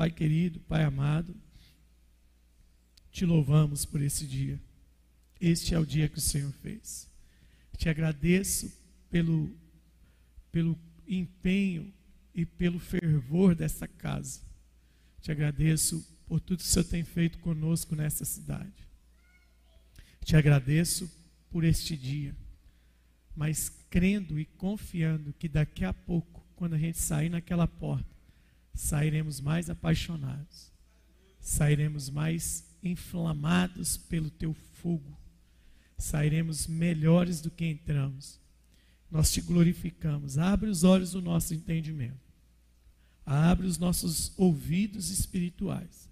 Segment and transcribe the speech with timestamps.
[0.00, 1.36] Pai querido, Pai amado,
[3.12, 4.58] te louvamos por esse dia.
[5.38, 7.06] Este é o dia que o Senhor fez.
[7.76, 8.72] Te agradeço
[9.10, 9.54] pelo,
[10.50, 11.92] pelo empenho
[12.34, 14.40] e pelo fervor dessa casa.
[15.20, 18.88] Te agradeço por tudo que o Senhor tem feito conosco nessa cidade.
[20.24, 21.12] Te agradeço
[21.50, 22.34] por este dia,
[23.36, 28.09] mas crendo e confiando que daqui a pouco, quando a gente sair naquela porta,
[28.80, 30.72] sairemos mais apaixonados,
[31.38, 35.18] sairemos mais inflamados pelo teu fogo,
[35.98, 38.40] sairemos melhores do que entramos.
[39.10, 40.38] Nós te glorificamos.
[40.38, 42.32] Abre os olhos do nosso entendimento,
[43.26, 46.08] abre os nossos ouvidos espirituais,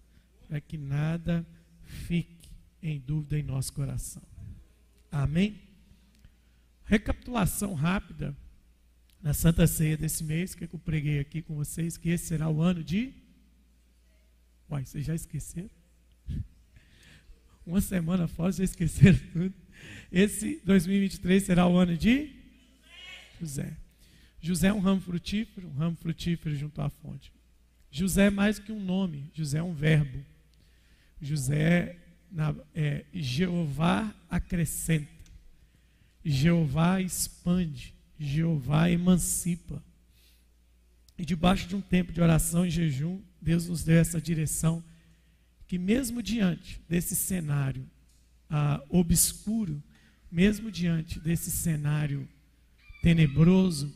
[0.46, 1.46] para que nada
[1.82, 2.50] fique
[2.82, 4.22] em dúvida em nosso coração.
[5.10, 5.58] Amém?
[6.84, 8.36] Recapitulação rápida
[9.22, 12.60] na Santa Ceia desse mês, que eu preguei aqui com vocês, que esse será o
[12.60, 13.12] ano de.
[14.70, 15.70] Uai, vocês já esqueceram?
[17.66, 19.54] Uma semana fora, já esqueceram tudo.
[20.10, 22.30] Esse 2023 será o ano de
[23.40, 23.76] José.
[24.40, 27.32] José é um ramo frutífero, um ramo frutífero junto à fonte.
[27.90, 30.24] José é mais que um nome, José é um verbo.
[31.20, 31.96] José
[32.30, 35.08] na, é, Jeová acrescenta,
[36.24, 39.82] Jeová expande, Jeová emancipa.
[41.16, 44.82] E debaixo de um tempo de oração e jejum, Deus nos deu essa direção
[45.66, 47.88] que mesmo diante desse cenário
[48.48, 49.82] ah, obscuro,
[50.30, 52.28] mesmo diante desse cenário
[53.02, 53.94] tenebroso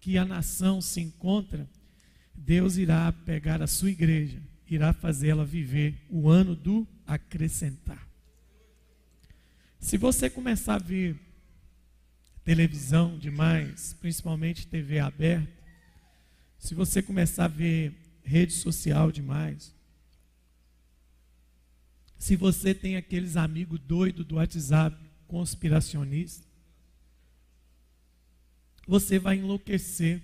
[0.00, 1.68] que a nação se encontra,
[2.34, 8.08] Deus irá pegar a sua igreja, irá fazê-la viver o ano do acrescentar.
[9.78, 11.16] Se você começar a ver
[12.44, 15.52] televisão demais, principalmente TV aberta,
[16.58, 17.92] se você começar a ver
[18.24, 19.74] rede social demais,
[22.18, 26.46] se você tem aqueles amigos doidos do WhatsApp, conspiracionista,
[28.86, 30.22] você vai enlouquecer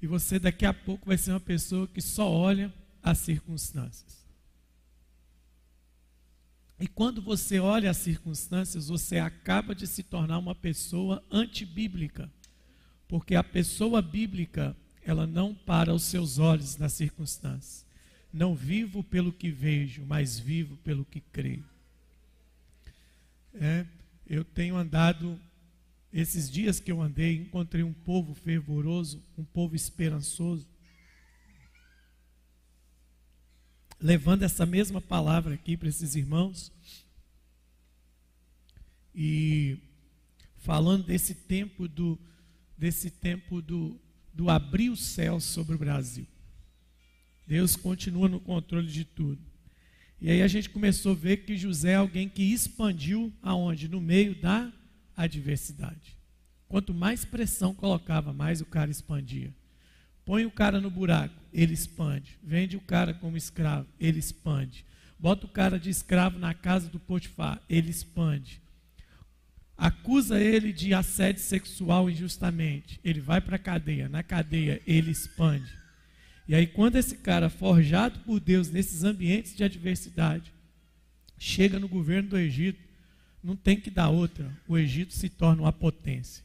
[0.00, 2.72] e você daqui a pouco vai ser uma pessoa que só olha
[3.02, 4.27] as circunstâncias.
[6.80, 12.30] E quando você olha as circunstâncias, você acaba de se tornar uma pessoa antibíblica.
[13.08, 17.84] Porque a pessoa bíblica, ela não para os seus olhos nas circunstâncias.
[18.32, 21.64] Não vivo pelo que vejo, mas vivo pelo que creio.
[23.54, 23.84] É,
[24.26, 25.40] eu tenho andado,
[26.12, 30.68] esses dias que eu andei, encontrei um povo fervoroso, um povo esperançoso,
[34.00, 36.72] levando essa mesma palavra aqui para esses irmãos
[39.14, 39.78] e
[40.58, 42.18] falando desse tempo do
[42.78, 43.98] desse tempo do,
[44.32, 46.24] do abrir o céu sobre o Brasil.
[47.44, 49.42] Deus continua no controle de tudo.
[50.20, 53.88] E aí a gente começou a ver que José é alguém que expandiu aonde?
[53.88, 54.72] No meio da
[55.16, 56.16] adversidade.
[56.68, 59.52] Quanto mais pressão colocava, mais o cara expandia.
[60.28, 62.38] Põe o cara no buraco, ele expande.
[62.42, 64.84] Vende o cara como escravo, ele expande.
[65.18, 68.60] Bota o cara de escravo na casa do Potifar, ele expande.
[69.74, 74.06] Acusa ele de assédio sexual injustamente, ele vai para a cadeia.
[74.06, 75.72] Na cadeia, ele expande.
[76.46, 80.52] E aí, quando esse cara, forjado por Deus nesses ambientes de adversidade,
[81.38, 82.80] chega no governo do Egito,
[83.42, 84.54] não tem que dar outra.
[84.68, 86.44] O Egito se torna uma potência.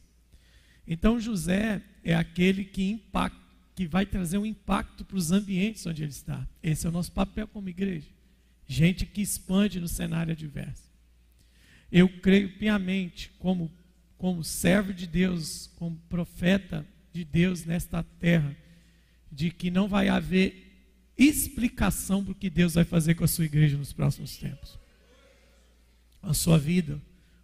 [0.88, 3.43] Então, José é aquele que impacta
[3.74, 6.46] que vai trazer um impacto para os ambientes onde ele está.
[6.62, 8.08] Esse é o nosso papel como igreja.
[8.66, 10.84] Gente que expande no cenário adverso.
[11.90, 13.70] Eu creio piamente, como,
[14.16, 18.56] como servo de Deus, como profeta de Deus nesta terra,
[19.30, 20.64] de que não vai haver
[21.18, 24.78] explicação para o que Deus vai fazer com a sua igreja nos próximos tempos.
[26.22, 27.00] A sua vida,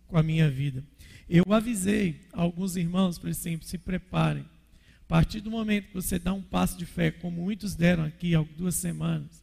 [0.06, 0.82] com a minha vida.
[1.28, 4.44] Eu avisei alguns irmãos para sempre se preparem
[5.10, 8.32] a partir do momento que você dá um passo de fé, como muitos deram aqui
[8.32, 9.42] há duas semanas,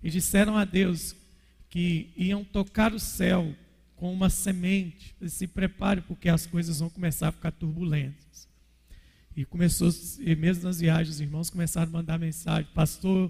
[0.00, 1.12] e disseram a Deus
[1.68, 3.52] que iam tocar o céu
[3.96, 8.48] com uma semente, se prepare porque as coisas vão começar a ficar turbulentas.
[9.34, 13.28] E começou, e mesmo nas viagens, os irmãos começaram a mandar mensagem, pastor,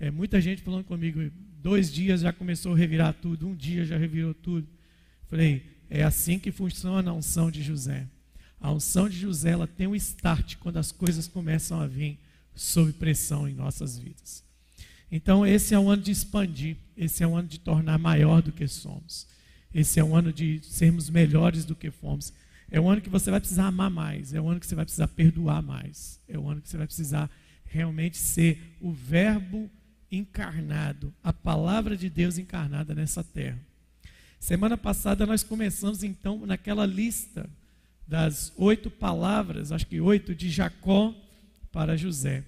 [0.00, 1.20] é, muita gente falando comigo,
[1.62, 4.66] dois dias já começou a revirar tudo, um dia já revirou tudo.
[5.28, 8.08] Falei, é assim que funciona a unção de José.
[8.60, 12.18] A unção de José ela tem um start quando as coisas começam a vir
[12.54, 14.42] sob pressão em nossas vidas.
[15.10, 18.52] Então, esse é um ano de expandir, esse é um ano de tornar maior do
[18.52, 19.26] que somos.
[19.72, 22.32] Esse é um ano de sermos melhores do que fomos.
[22.70, 24.84] É um ano que você vai precisar amar mais, é um ano que você vai
[24.84, 27.30] precisar perdoar mais, é um ano que você vai precisar
[27.64, 29.70] realmente ser o verbo
[30.10, 33.58] encarnado, a palavra de Deus encarnada nessa terra.
[34.38, 37.48] Semana passada nós começamos então naquela lista
[38.08, 41.14] das oito palavras, acho que oito, de Jacó
[41.70, 42.42] para José.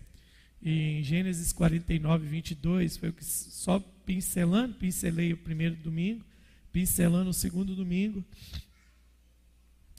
[0.63, 6.25] E em Gênesis 49, 22, foi o que só pincelando, pincelei o primeiro domingo,
[6.73, 8.25] pincelando o segundo domingo,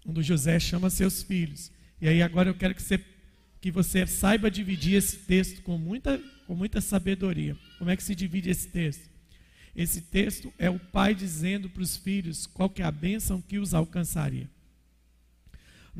[0.05, 1.71] onde José chama seus filhos.
[2.01, 2.99] E aí agora eu quero que você,
[3.61, 6.17] que você saiba dividir esse texto com muita,
[6.47, 7.55] com muita sabedoria.
[7.77, 9.09] Como é que se divide esse texto?
[9.75, 13.59] Esse texto é o pai dizendo para os filhos qual que é a bênção que
[13.59, 14.49] os alcançaria.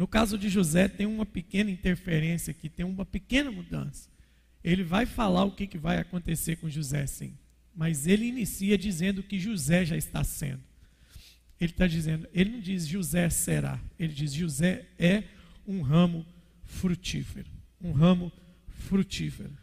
[0.01, 4.09] No caso de José, tem uma pequena interferência aqui, tem uma pequena mudança.
[4.63, 7.38] Ele vai falar o que, que vai acontecer com José, sim.
[7.75, 10.63] Mas ele inicia dizendo que José já está sendo.
[11.59, 15.24] Ele está dizendo, ele não diz José será, ele diz José é
[15.68, 16.25] um ramo
[16.63, 17.51] frutífero.
[17.80, 18.31] Um ramo
[18.69, 19.56] frutífero.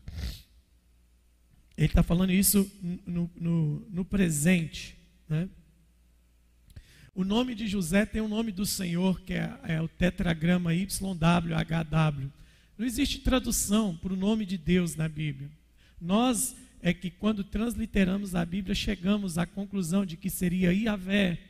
[1.77, 2.71] Ele está falando isso
[3.05, 4.97] no, no, no presente.
[5.29, 5.49] Né?
[7.19, 12.31] O nome de José tem o nome do Senhor, que é, é o tetragrama YWHW.
[12.79, 15.51] Não existe tradução para o nome de Deus na Bíblia.
[16.01, 21.41] Nós é que quando transliteramos a Bíblia, chegamos à conclusão de que seria Iavé,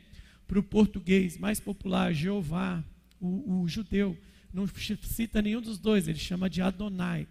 [0.47, 2.83] para o português mais popular, Jeová,
[3.21, 4.17] o, o, judeu.
[4.51, 4.65] Não
[5.03, 7.27] cita nenhum dos dois, ele chama de Adonai.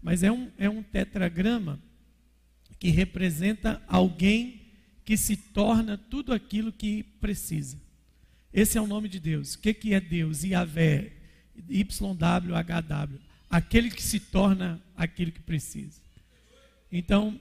[0.00, 1.76] Mas é um, é um tetragrama
[2.78, 4.59] que representa alguém
[5.10, 7.76] que se torna tudo aquilo que precisa.
[8.54, 9.54] Esse é o nome de Deus.
[9.54, 10.44] O que, que é Deus?
[10.44, 11.10] Yahvé,
[11.68, 13.18] YWHW.
[13.50, 16.00] Aquele que se torna aquilo que precisa.
[16.92, 17.40] Então,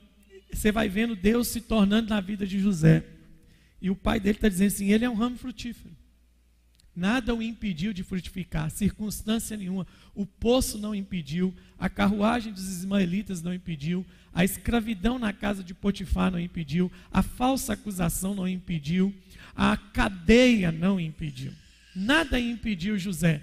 [0.51, 3.05] você vai vendo Deus se tornando na vida de José.
[3.79, 5.95] E o pai dele está dizendo assim: ele é um ramo frutífero.
[6.99, 9.87] Nada o impediu de frutificar, circunstância nenhuma.
[10.13, 15.73] O poço não impediu, a carruagem dos ismaelitas não impediu, a escravidão na casa de
[15.73, 19.15] Potifar não impediu, a falsa acusação não impediu,
[19.55, 21.53] a cadeia não impediu.
[21.95, 23.41] Nada impediu José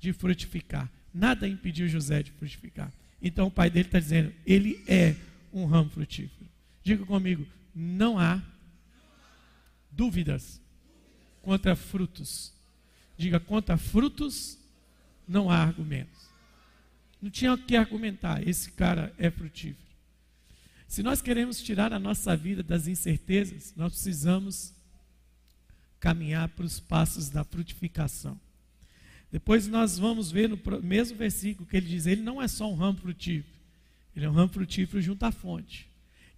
[0.00, 0.90] de frutificar.
[1.14, 2.92] Nada impediu José de frutificar.
[3.22, 5.14] Então o pai dele está dizendo: ele é
[5.52, 6.50] um ramo frutífero.
[6.82, 8.42] Diga comigo: não há
[9.92, 10.60] dúvidas
[11.40, 12.55] contra frutos
[13.16, 14.58] Diga, contra frutos
[15.26, 16.26] não há argumentos.
[17.20, 19.86] Não tinha o que argumentar, esse cara é frutífero.
[20.86, 24.72] Se nós queremos tirar a nossa vida das incertezas, nós precisamos
[25.98, 28.38] caminhar para os passos da frutificação.
[29.32, 32.76] Depois nós vamos ver no mesmo versículo que ele diz: ele não é só um
[32.76, 33.58] ramo frutífero,
[34.14, 35.88] ele é um ramo frutífero junto à fonte.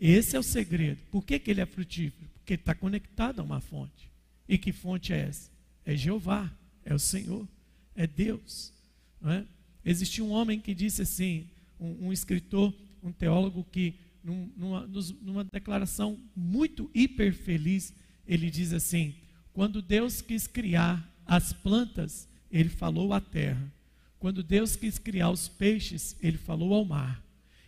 [0.00, 1.00] Esse é o segredo.
[1.10, 2.28] Por que, que ele é frutífero?
[2.34, 4.08] Porque ele está conectado a uma fonte.
[4.48, 5.50] E que fonte é essa?
[5.84, 6.50] É Jeová
[6.88, 7.46] é o Senhor,
[7.94, 8.73] é Deus.
[9.20, 9.44] Não é?
[9.85, 11.46] Existia um homem que disse assim,
[11.79, 13.94] um, um escritor, um teólogo que,
[14.25, 14.90] num, numa,
[15.20, 17.93] numa declaração muito hiper feliz,
[18.26, 19.14] ele diz assim:
[19.52, 23.70] quando Deus quis criar as plantas, ele falou à terra.
[24.19, 27.23] Quando Deus quis criar os peixes, ele falou ao mar.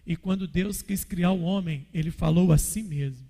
[0.06, 3.29] E quando Deus quis criar o homem, ele falou a si mesmo.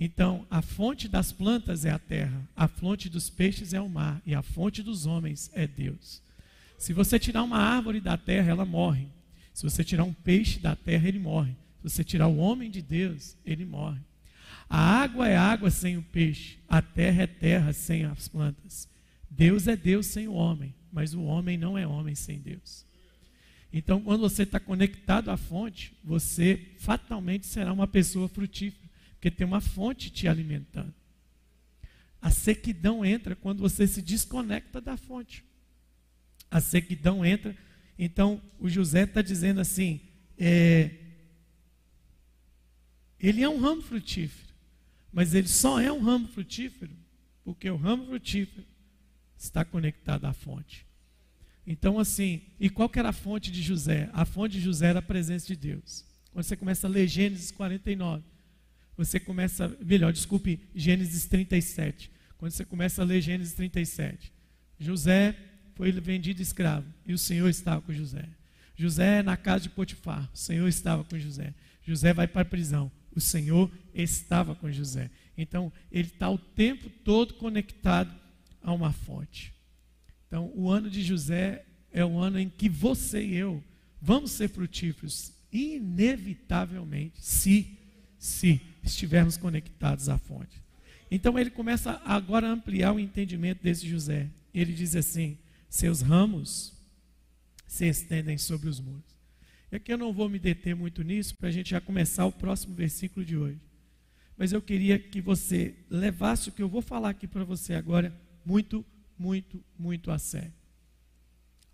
[0.00, 4.22] Então, a fonte das plantas é a terra, a fonte dos peixes é o mar,
[4.24, 6.22] e a fonte dos homens é Deus.
[6.78, 9.08] Se você tirar uma árvore da terra, ela morre.
[9.52, 11.50] Se você tirar um peixe da terra, ele morre.
[11.82, 13.98] Se você tirar o homem de Deus, ele morre.
[14.70, 18.88] A água é água sem o peixe, a terra é terra sem as plantas.
[19.28, 22.84] Deus é Deus sem o homem, mas o homem não é homem sem Deus.
[23.72, 28.87] Então, quando você está conectado à fonte, você fatalmente será uma pessoa frutífera
[29.18, 30.94] porque tem uma fonte te alimentando.
[32.22, 35.44] A sequidão entra quando você se desconecta da fonte.
[36.48, 37.56] A sequidão entra.
[37.98, 40.00] Então, o José está dizendo assim:
[40.38, 40.90] é,
[43.18, 44.54] ele é um ramo frutífero,
[45.12, 46.96] mas ele só é um ramo frutífero
[47.48, 48.66] porque o ramo frutífero
[49.34, 50.86] está conectado à fonte.
[51.66, 54.10] Então, assim, e qual que era a fonte de José?
[54.12, 56.04] A fonte de José era a presença de Deus.
[56.30, 58.22] Quando você começa a ler Gênesis 49,
[58.98, 62.10] você começa, melhor, desculpe, Gênesis 37.
[62.36, 64.32] Quando você começa a ler Gênesis 37,
[64.78, 65.36] José
[65.74, 68.28] foi vendido escravo e o Senhor estava com José.
[68.76, 71.54] José na casa de Potifar, o Senhor estava com José.
[71.82, 75.10] José vai para a prisão, o Senhor estava com José.
[75.36, 78.14] Então, ele está o tempo todo conectado
[78.60, 79.54] a uma fonte.
[80.26, 83.62] Então, o ano de José é o ano em que você e eu
[84.00, 87.77] vamos ser frutíferos, inevitavelmente, se,
[88.18, 90.60] se estivermos conectados à fonte.
[91.10, 94.28] Então ele começa agora a ampliar o entendimento desse José.
[94.52, 96.72] Ele diz assim: seus ramos
[97.66, 99.16] se estendem sobre os muros.
[99.70, 102.32] É que eu não vou me deter muito nisso para a gente já começar o
[102.32, 103.60] próximo versículo de hoje.
[104.36, 108.14] Mas eu queria que você levasse o que eu vou falar aqui para você agora
[108.44, 108.84] muito,
[109.18, 110.54] muito, muito a sério.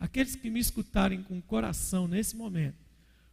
[0.01, 2.85] Aqueles que me escutarem com coração nesse momento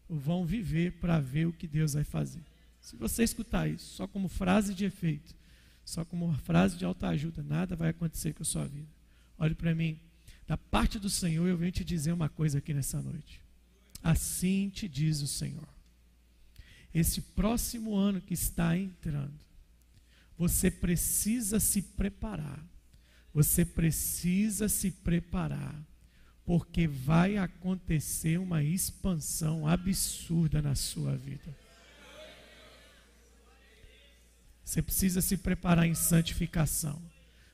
[0.08, 2.44] vão viver para ver o que Deus vai fazer.
[2.82, 5.34] Se você escutar isso só como frase de efeito,
[5.86, 8.90] só como uma frase de autoajuda, nada vai acontecer com a sua vida.
[9.38, 10.00] Olhe para mim,
[10.48, 13.42] da parte do Senhor eu venho te dizer uma coisa aqui nessa noite.
[14.04, 15.68] Assim te diz o Senhor.
[16.94, 19.40] Esse próximo ano que está entrando,
[20.38, 22.60] você precisa se preparar.
[23.34, 25.74] Você precisa se preparar,
[26.44, 31.56] porque vai acontecer uma expansão absurda na sua vida.
[34.72, 37.02] Você precisa se preparar em santificação.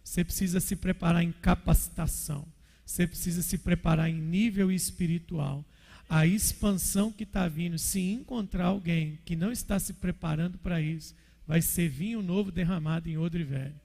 [0.04, 2.48] Você precisa se preparar em capacitação.
[2.86, 5.66] Você precisa se preparar em nível espiritual
[6.08, 11.16] a expansão que está vindo, se encontrar alguém que não está se preparando para isso,
[11.48, 13.82] vai ser vinho novo derramado em odre velho.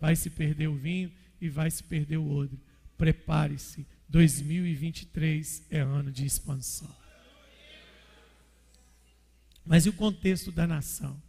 [0.00, 1.12] Vai se perder o vinho
[1.42, 2.58] e vai se perder o odre.
[2.96, 6.88] Prepare-se, 2023 é ano de expansão.
[9.62, 11.20] Mas e o contexto da nação?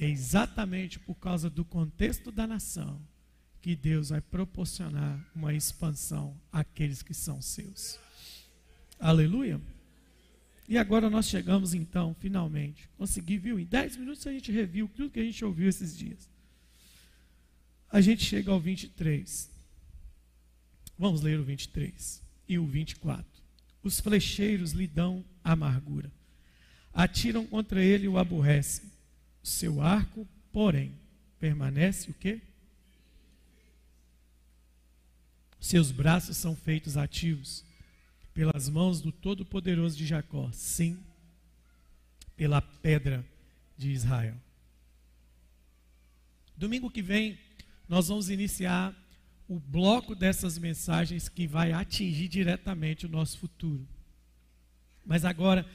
[0.00, 2.98] É exatamente por causa do contexto da nação
[3.60, 7.98] que Deus vai proporcionar uma expansão àqueles que são seus.
[8.98, 9.60] Aleluia.
[10.66, 12.88] E agora nós chegamos então, finalmente.
[12.96, 13.58] Consegui, viu?
[13.58, 16.30] Em 10 minutos a gente reviu tudo que a gente ouviu esses dias.
[17.92, 19.50] A gente chega ao 23.
[20.98, 23.26] Vamos ler o 23 e o 24.
[23.82, 26.10] Os flecheiros lhe dão amargura.
[26.90, 28.90] Atiram contra ele e o aborrecem.
[29.42, 30.94] Seu arco, porém,
[31.38, 32.40] permanece o quê?
[35.58, 37.64] Seus braços são feitos ativos
[38.32, 40.98] pelas mãos do Todo-Poderoso de Jacó, sim,
[42.36, 43.24] pela pedra
[43.76, 44.36] de Israel.
[46.56, 47.38] Domingo que vem,
[47.88, 48.94] nós vamos iniciar
[49.48, 53.86] o bloco dessas mensagens que vai atingir diretamente o nosso futuro.
[55.04, 55.66] Mas agora,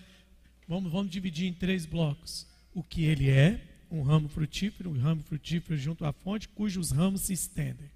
[0.68, 2.48] vamos, vamos dividir em três blocos.
[2.76, 7.22] O que ele é, um ramo frutífero, um ramo frutífero junto à fonte, cujos ramos
[7.22, 7.90] se estendem.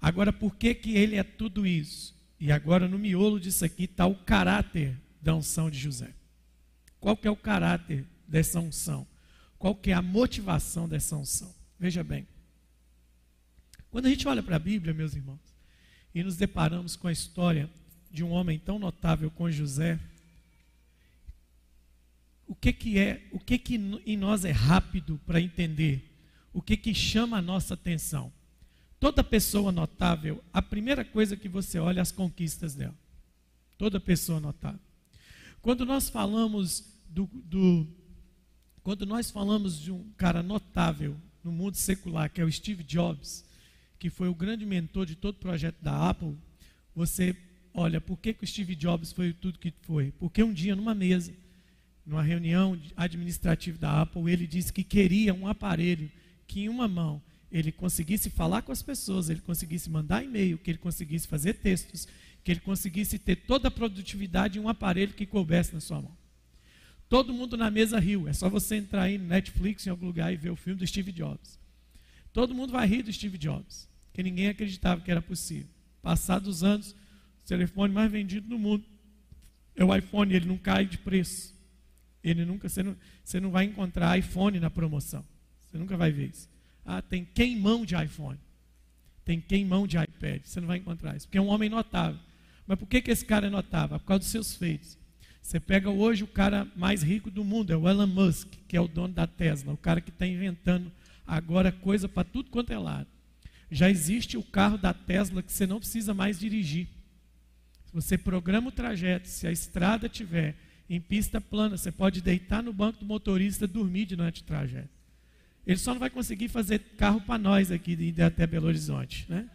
[0.00, 2.14] Agora, por que, que ele é tudo isso?
[2.38, 6.12] E agora no miolo disso aqui está o caráter da unção de José.
[7.00, 9.06] Qual que é o caráter dessa unção?
[9.58, 11.52] Qual que é a motivação dessa unção?
[11.78, 12.26] Veja bem.
[13.90, 15.40] Quando a gente olha para a Bíblia, meus irmãos,
[16.14, 17.70] e nos deparamos com a história
[18.10, 19.98] de um homem tão notável como José,
[22.48, 26.10] o que que é, o que que em nós é rápido para entender?
[26.52, 28.32] O que que chama a nossa atenção?
[28.98, 32.96] Toda pessoa notável, a primeira coisa que você olha é as conquistas dela.
[33.76, 34.80] Toda pessoa notável.
[35.60, 37.86] Quando nós falamos do, do
[38.82, 43.44] quando nós falamos de um cara notável no mundo secular, que é o Steve Jobs,
[43.98, 46.34] que foi o grande mentor de todo o projeto da Apple,
[46.94, 47.36] você
[47.74, 50.12] olha, por que, que o Steve Jobs foi tudo que foi?
[50.12, 51.34] Porque um dia, numa mesa,
[52.08, 56.10] numa reunião administrativa da Apple, ele disse que queria um aparelho
[56.46, 57.22] que em uma mão
[57.52, 62.08] ele conseguisse falar com as pessoas, ele conseguisse mandar e-mail, que ele conseguisse fazer textos,
[62.42, 66.16] que ele conseguisse ter toda a produtividade em um aparelho que coubesse na sua mão.
[67.08, 68.26] Todo mundo na mesa riu.
[68.26, 70.86] É só você entrar aí no Netflix em algum lugar e ver o filme do
[70.86, 71.58] Steve Jobs.
[72.32, 75.68] Todo mundo vai rir do Steve Jobs, que ninguém acreditava que era possível.
[76.02, 78.84] Passados os anos, o telefone mais vendido no mundo
[79.74, 81.57] é o iPhone, ele não cai de preço.
[82.22, 85.24] Ele nunca, você não, você não vai encontrar iPhone na promoção.
[85.60, 86.48] Você nunca vai ver isso.
[86.84, 88.38] Ah, tem queimão de iPhone.
[89.24, 90.42] Tem queimão de iPad.
[90.44, 91.26] Você não vai encontrar isso.
[91.26, 92.18] Porque é um homem notável.
[92.66, 93.98] Mas por que, que esse cara é notável?
[93.98, 94.98] Por causa dos seus feitos.
[95.48, 98.80] Você pega hoje o cara mais rico do mundo, é o Elon Musk, que é
[98.80, 100.92] o dono da Tesla, o cara que está inventando
[101.26, 103.08] agora coisa para tudo quanto é lado.
[103.70, 106.88] Já existe o carro da Tesla que você não precisa mais dirigir.
[107.94, 110.54] Você programa o trajeto, se a estrada tiver
[110.88, 114.88] em pista plana, você pode deitar no banco do motorista e dormir durante o trajeto.
[115.66, 119.46] Ele só não vai conseguir fazer carro para nós aqui de até Belo Horizonte, né?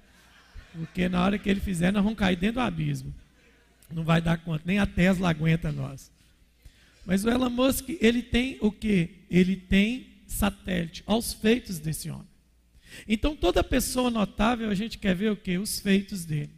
[0.74, 3.14] Porque na hora que ele fizer, nós vamos cair dentro do abismo.
[3.92, 6.12] Não vai dar conta, nem a Tesla aguenta nós.
[7.06, 9.10] Mas o Elon Musk, ele tem o que?
[9.30, 12.28] Ele tem satélite aos feitos desse homem.
[13.08, 15.58] Então, toda pessoa notável, a gente quer ver o que?
[15.58, 16.52] Os feitos dele.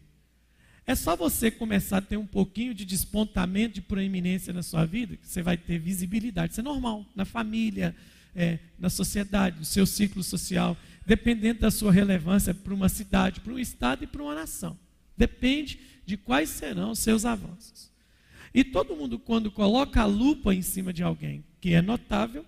[0.88, 5.18] É só você começar a ter um pouquinho de despontamento, de proeminência na sua vida,
[5.18, 6.52] que você vai ter visibilidade.
[6.52, 7.96] Isso é normal, na família,
[8.36, 13.54] é, na sociedade, no seu ciclo social, dependendo da sua relevância para uma cidade, para
[13.54, 14.78] um estado e para uma nação.
[15.18, 17.90] Depende de quais serão os seus avanços.
[18.54, 22.46] E todo mundo, quando coloca a lupa em cima de alguém que é notável,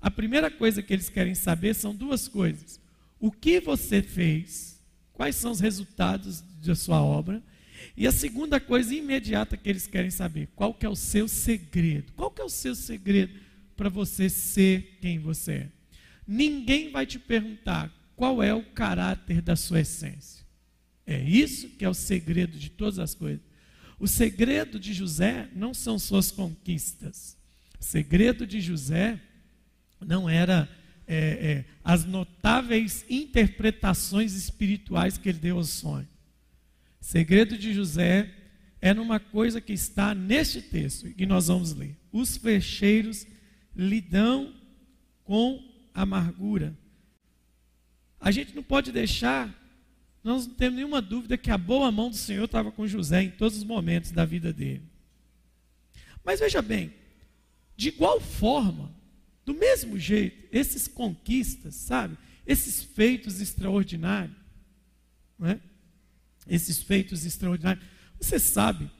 [0.00, 2.78] a primeira coisa que eles querem saber são duas coisas:
[3.18, 4.78] o que você fez,
[5.14, 7.42] quais são os resultados da sua obra,
[7.96, 12.12] e a segunda coisa imediata que eles querem saber, qual que é o seu segredo?
[12.12, 13.32] Qual que é o seu segredo
[13.76, 15.68] para você ser quem você é?
[16.26, 20.44] Ninguém vai te perguntar qual é o caráter da sua essência.
[21.06, 23.42] É isso que é o segredo de todas as coisas.
[23.98, 27.36] O segredo de José não são suas conquistas.
[27.78, 29.20] O segredo de José
[30.00, 30.68] não era
[31.06, 36.08] é, é, as notáveis interpretações espirituais que ele deu ao sonho.
[37.04, 38.30] Segredo de José
[38.80, 41.98] é numa coisa que está neste texto e nós vamos ler.
[42.10, 43.26] Os fecheiros
[43.76, 44.54] lidam
[45.22, 46.74] com amargura.
[48.18, 49.54] A gente não pode deixar,
[50.24, 53.30] nós não temos nenhuma dúvida que a boa mão do Senhor estava com José em
[53.30, 54.88] todos os momentos da vida dele.
[56.24, 56.90] Mas veja bem,
[57.76, 58.90] de igual forma,
[59.44, 62.16] do mesmo jeito, esses conquistas, sabe?
[62.46, 64.34] Esses feitos extraordinários,
[65.38, 65.60] não é?
[66.46, 67.84] Esses feitos extraordinários.
[68.20, 68.90] Você sabe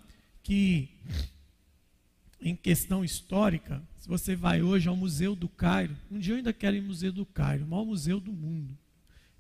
[0.42, 0.88] que,
[2.40, 6.52] em questão histórica, se você vai hoje ao Museu do Cairo, um dia eu ainda
[6.52, 8.76] quero ir ao Museu do Cairo, o maior museu do mundo.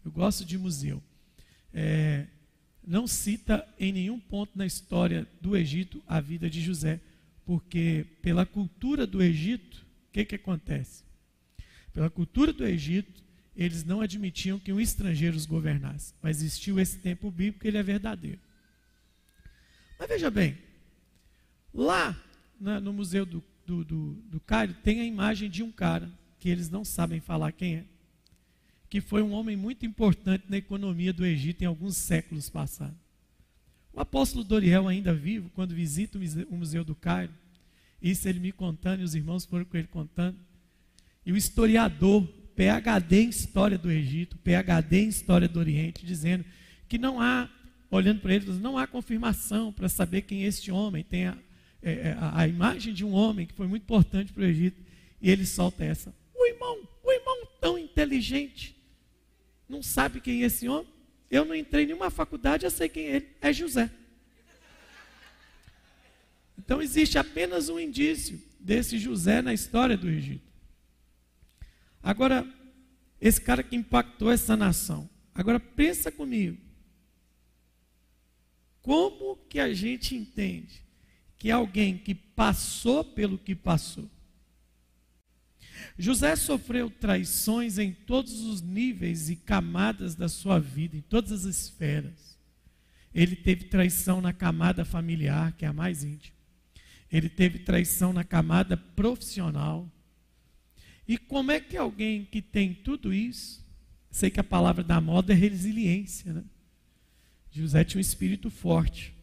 [0.04, 1.02] Eu gosto de museu.
[1.72, 2.26] É,
[2.86, 7.00] não cita em nenhum ponto na história do Egito a vida de José,
[7.44, 11.02] porque pela cultura do Egito, o que, que acontece?
[11.92, 13.23] Pela cultura do Egito,
[13.56, 17.82] eles não admitiam que um estrangeiro os governasse, mas existiu esse tempo bíblico, ele é
[17.82, 18.40] verdadeiro.
[19.98, 20.58] Mas veja bem,
[21.72, 22.16] lá
[22.58, 26.68] no Museu do, do, do, do Cairo tem a imagem de um cara que eles
[26.68, 27.84] não sabem falar quem é
[28.94, 32.94] que foi um homem muito importante na economia do Egito em alguns séculos passados.
[33.92, 36.16] O apóstolo Doriel, ainda vivo, quando visita
[36.48, 37.32] o Museu do Cairo,
[38.00, 40.38] isso ele me contando e os irmãos foram com ele contando,
[41.26, 42.24] e o historiador,
[42.56, 46.44] PhD em História do Egito, PhD em História do Oriente, dizendo
[46.88, 47.48] que não há,
[47.90, 51.36] olhando para ele, não há confirmação para saber quem é este homem, tem a,
[51.82, 54.80] é, é, a, a imagem de um homem que foi muito importante para o Egito,
[55.20, 56.14] e ele solta essa.
[56.34, 58.76] O irmão, o irmão tão inteligente,
[59.68, 60.92] não sabe quem é esse homem?
[61.30, 63.28] Eu não entrei em nenhuma faculdade, eu sei quem é ele.
[63.40, 63.90] É José.
[66.58, 70.53] Então existe apenas um indício desse José na história do Egito.
[72.04, 72.46] Agora,
[73.18, 75.08] esse cara que impactou essa nação.
[75.34, 76.62] Agora pensa comigo.
[78.82, 80.84] Como que a gente entende
[81.38, 84.10] que alguém que passou pelo que passou,
[85.98, 91.44] José sofreu traições em todos os níveis e camadas da sua vida, em todas as
[91.44, 92.38] esferas.
[93.14, 96.36] Ele teve traição na camada familiar, que é a mais íntima.
[97.10, 99.90] Ele teve traição na camada profissional.
[101.06, 103.64] E como é que alguém que tem tudo isso,
[104.10, 106.44] sei que a palavra da moda é resiliência, né?
[107.50, 109.14] José tinha um espírito forte.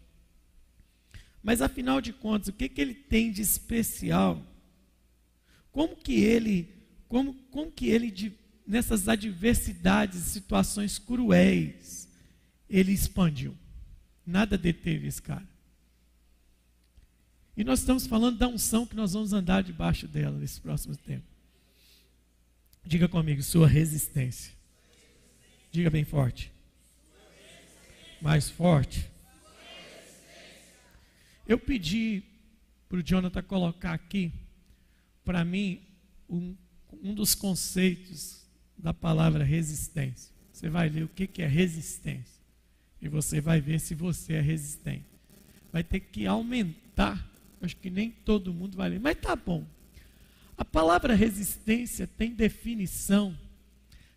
[1.44, 4.46] Mas afinal de contas, o que, que ele tem de especial
[5.72, 6.70] como que ele,
[7.08, 12.10] como, como que ele, nessas adversidades, situações cruéis,
[12.70, 13.56] ele expandiu?
[14.26, 15.50] Nada deteve esse cara.
[17.56, 21.26] E nós estamos falando da unção que nós vamos andar debaixo dela nesse próximo tempo.
[22.84, 24.54] Diga comigo, sua resistência.
[25.72, 26.52] Diga bem forte.
[28.22, 29.10] Mais forte.
[31.48, 32.24] Eu pedi
[32.88, 34.32] para o Jonathan colocar aqui
[35.24, 35.82] para mim,
[36.30, 36.56] um,
[37.02, 38.46] um dos conceitos
[38.78, 40.34] da palavra resistência.
[40.52, 42.41] Você vai ler o que, que é resistência.
[43.02, 45.06] E você vai ver se você é resistente.
[45.72, 47.30] Vai ter que aumentar.
[47.62, 49.00] Acho que nem todo mundo vai ler.
[49.00, 49.65] Mas tá bom.
[50.62, 53.36] A palavra resistência tem definição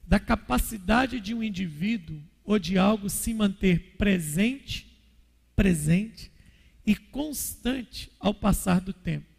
[0.06, 4.86] da capacidade de um indivíduo ou de algo se manter presente,
[5.56, 6.30] presente
[6.84, 9.34] e constante ao passar do tempo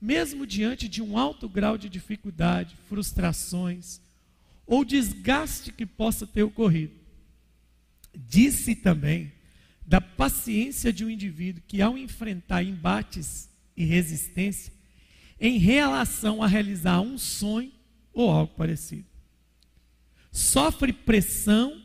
[0.00, 4.00] mesmo diante de um alto grau de dificuldade, frustrações
[4.66, 6.94] ou desgaste que possa ter ocorrido.
[8.14, 9.32] Disse também
[9.84, 14.72] da paciência de um indivíduo que, ao enfrentar embates e resistência,
[15.40, 17.72] em relação a realizar um sonho
[18.12, 19.06] ou algo parecido,
[20.32, 21.82] sofre pressão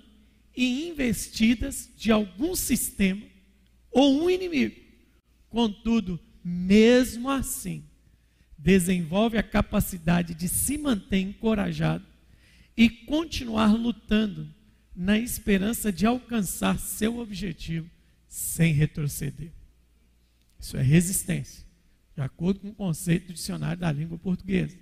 [0.55, 3.25] e investidas de algum sistema
[3.91, 4.75] ou um inimigo.
[5.49, 7.83] Contudo, mesmo assim,
[8.57, 12.05] desenvolve a capacidade de se manter encorajado
[12.77, 14.47] e continuar lutando
[14.95, 17.89] na esperança de alcançar seu objetivo
[18.27, 19.51] sem retroceder.
[20.59, 21.65] Isso é resistência,
[22.15, 24.77] de acordo com o conceito do dicionário da língua portuguesa.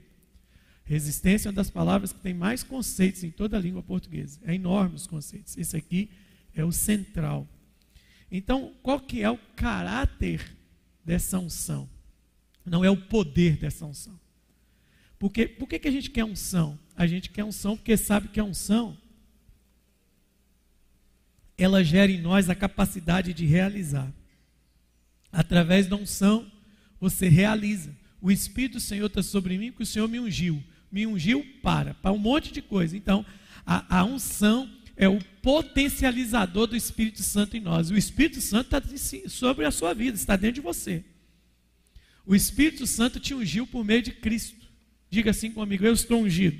[0.83, 4.39] Resistência é uma das palavras que tem mais conceitos em toda a língua portuguesa.
[4.43, 5.55] É enorme os conceitos.
[5.55, 6.09] Esse aqui
[6.55, 7.47] é o central.
[8.31, 10.55] Então, qual que é o caráter
[11.05, 11.87] dessa unção?
[12.65, 14.19] Não é o poder dessa unção.
[15.19, 16.79] Porque, por que, que a gente quer unção?
[16.95, 18.97] A gente quer unção porque sabe que a unção
[21.57, 24.11] ela gera em nós a capacidade de realizar.
[25.31, 26.49] Através da unção,
[26.99, 27.95] você realiza.
[28.21, 30.61] O Espírito do Senhor está sobre mim, porque o Senhor me ungiu.
[30.91, 32.97] Me ungiu para, para um monte de coisa.
[32.97, 33.25] Então,
[33.65, 37.89] a, a unção é o potencializador do Espírito Santo em nós.
[37.89, 41.03] O Espírito Santo está sobre a sua vida, está dentro de você.
[42.25, 44.67] O Espírito Santo te ungiu por meio de Cristo.
[45.09, 46.59] Diga assim comigo: Eu estou ungido.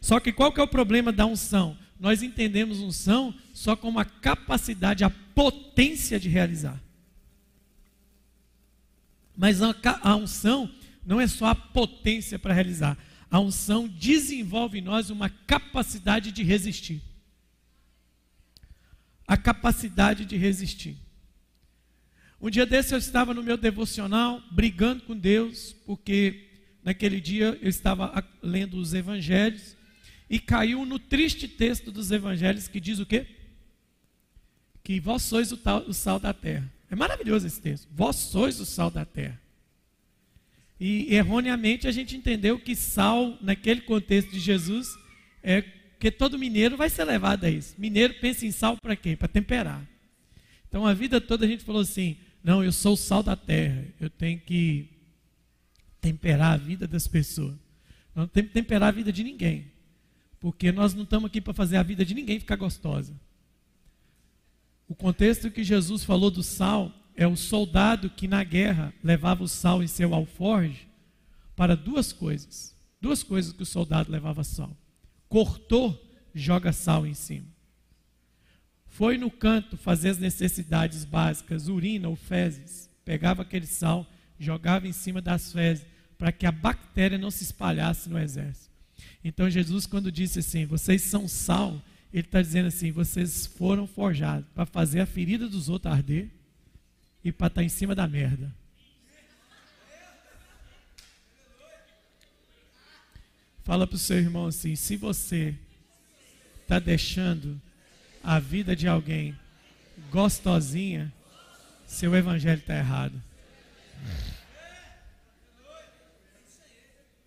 [0.00, 1.78] Só que qual que é o problema da unção?
[1.98, 6.80] Nós entendemos unção só como a capacidade, a potência de realizar.
[9.36, 10.72] Mas a, unção
[11.04, 12.96] não é só a potência para realizar.
[13.30, 17.02] A unção desenvolve em nós uma capacidade de resistir.
[19.26, 20.96] A capacidade de resistir.
[22.40, 26.48] Um dia desse eu estava no meu devocional, brigando com Deus, porque
[26.82, 29.76] naquele dia eu estava lendo os evangelhos
[30.30, 33.26] e caiu no triste texto dos evangelhos que diz o quê?
[34.82, 36.72] Que vós sois o, o sal da terra.
[36.90, 37.88] É maravilhoso esse texto.
[37.92, 39.40] Vós sois o sal da terra.
[40.78, 44.88] E erroneamente a gente entendeu que sal, naquele contexto de Jesus,
[45.42, 45.62] é
[45.98, 47.74] que todo mineiro vai ser levado a isso.
[47.78, 49.16] Mineiro pensa em sal para quê?
[49.16, 49.86] Para temperar.
[50.68, 53.84] Então a vida toda a gente falou assim: não, eu sou o sal da terra,
[53.98, 54.88] eu tenho que
[56.00, 57.56] temperar a vida das pessoas.
[58.14, 59.72] Não tem que temperar a vida de ninguém.
[60.38, 63.18] Porque nós não estamos aqui para fazer a vida de ninguém ficar gostosa.
[64.88, 69.48] O contexto que Jesus falou do sal é o soldado que na guerra levava o
[69.48, 70.86] sal em seu alforge
[71.56, 72.76] para duas coisas.
[73.00, 74.76] Duas coisas que o soldado levava sal.
[75.28, 75.98] Cortou,
[76.34, 77.46] joga sal em cima.
[78.86, 84.06] Foi no canto fazer as necessidades básicas, urina ou fezes, pegava aquele sal,
[84.38, 85.84] jogava em cima das fezes,
[86.16, 88.70] para que a bactéria não se espalhasse no exército.
[89.22, 91.82] Então Jesus, quando disse assim, vocês são sal,
[92.18, 96.30] ele está dizendo assim, vocês foram forjados para fazer a ferida dos outros arder
[97.22, 98.50] e para estar tá em cima da merda.
[103.62, 105.54] Fala para o seu irmão assim: se você
[106.62, 107.60] está deixando
[108.24, 109.38] a vida de alguém
[110.10, 111.12] gostosinha,
[111.86, 113.22] seu evangelho está errado.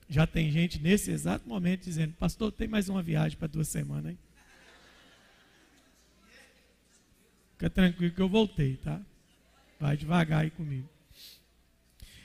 [0.09, 4.13] Já tem gente nesse exato momento dizendo: Pastor, tem mais uma viagem para duas semanas,
[4.13, 4.17] hein?
[7.59, 9.01] Fica tranquilo que eu voltei, tá?
[9.77, 10.87] Vai devagar aí comigo.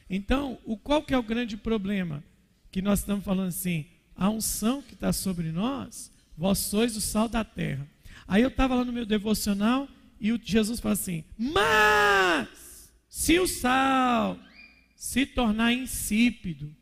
[0.08, 2.22] Então, o qual que é o grande problema?
[2.70, 7.28] Que nós estamos falando assim, a unção que está sobre nós, vós sois o sal
[7.28, 7.84] da terra.
[8.28, 9.88] Aí eu estava lá no meu devocional
[10.20, 14.38] e o Jesus fala assim: Mas se o sal
[14.94, 16.72] se tornar insípido,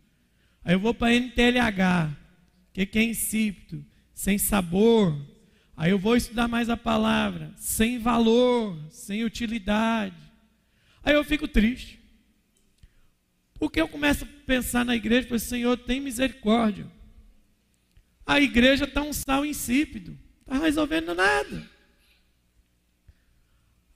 [0.62, 2.14] aí eu vou para NTLH,
[2.70, 5.31] que, que é insípido, sem sabor.
[5.76, 10.16] Aí eu vou estudar mais a palavra, sem valor, sem utilidade.
[11.02, 11.98] Aí eu fico triste.
[13.54, 16.86] Porque eu começo a pensar na igreja, pois Senhor, tem misericórdia.
[18.26, 21.68] A igreja está um sal insípido, está resolvendo nada.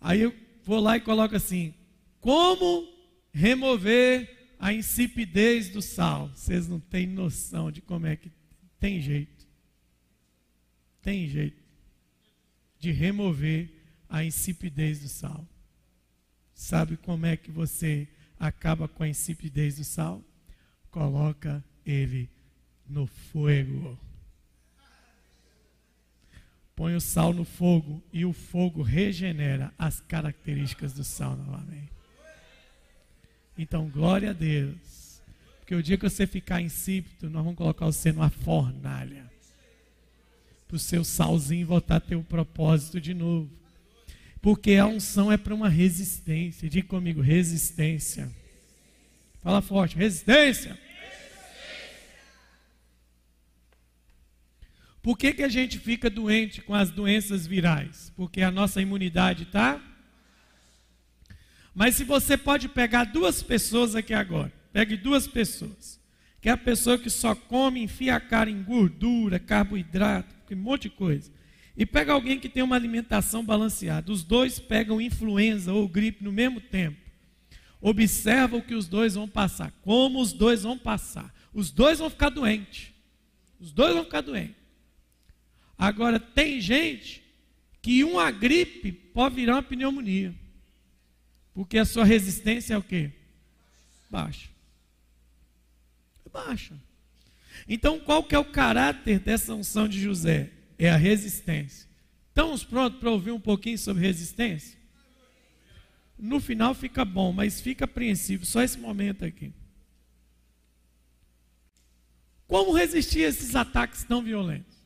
[0.00, 1.74] Aí eu vou lá e coloco assim:
[2.20, 2.88] como
[3.32, 6.30] remover a insipidez do sal?
[6.34, 8.30] Vocês não têm noção de como é que
[8.78, 9.46] tem jeito.
[11.02, 11.65] Tem jeito
[12.78, 13.70] de remover
[14.08, 15.46] a insipidez do sal.
[16.54, 18.08] Sabe como é que você
[18.38, 20.24] acaba com a insipidez do sal?
[20.90, 22.30] Coloca ele
[22.88, 23.98] no fogo.
[26.74, 31.92] Põe o sal no fogo e o fogo regenera as características do sal novamente.
[33.56, 35.22] Então, glória a Deus.
[35.58, 39.30] Porque o dia que você ficar insípido, nós vamos colocar você numa fornalha.
[40.66, 43.50] Para o seu salzinho voltar a ter o propósito de novo.
[44.40, 46.68] Porque a unção é para uma resistência.
[46.68, 48.30] Diga comigo, resistência.
[49.42, 50.78] Fala forte, resistência.
[55.06, 58.12] Por que, que a gente fica doente com as doenças virais?
[58.16, 59.80] Porque a nossa imunidade está.
[61.72, 66.00] Mas se você pode pegar duas pessoas aqui agora, pegue duas pessoas,
[66.46, 70.82] que é a pessoa que só come, enfia a cara em gordura, carboidrato, um monte
[70.82, 71.28] de coisa.
[71.76, 74.12] E pega alguém que tem uma alimentação balanceada.
[74.12, 76.98] Os dois pegam influenza ou gripe no mesmo tempo.
[77.80, 81.34] Observa o que os dois vão passar, como os dois vão passar.
[81.52, 82.92] Os dois vão ficar doentes.
[83.58, 84.54] Os dois vão ficar doentes.
[85.76, 87.24] Agora, tem gente
[87.82, 90.32] que uma gripe pode virar uma pneumonia.
[91.52, 93.10] Porque a sua resistência é o quê?
[94.08, 94.54] Baixa.
[96.36, 96.78] Baixa.
[97.66, 100.50] Então, qual que é o caráter dessa unção de José?
[100.78, 101.88] É a resistência.
[102.28, 104.78] Estamos prontos para ouvir um pouquinho sobre resistência?
[106.18, 109.50] No final fica bom, mas fica apreensivo, só esse momento aqui.
[112.46, 114.76] Como resistir a esses ataques tão violentos?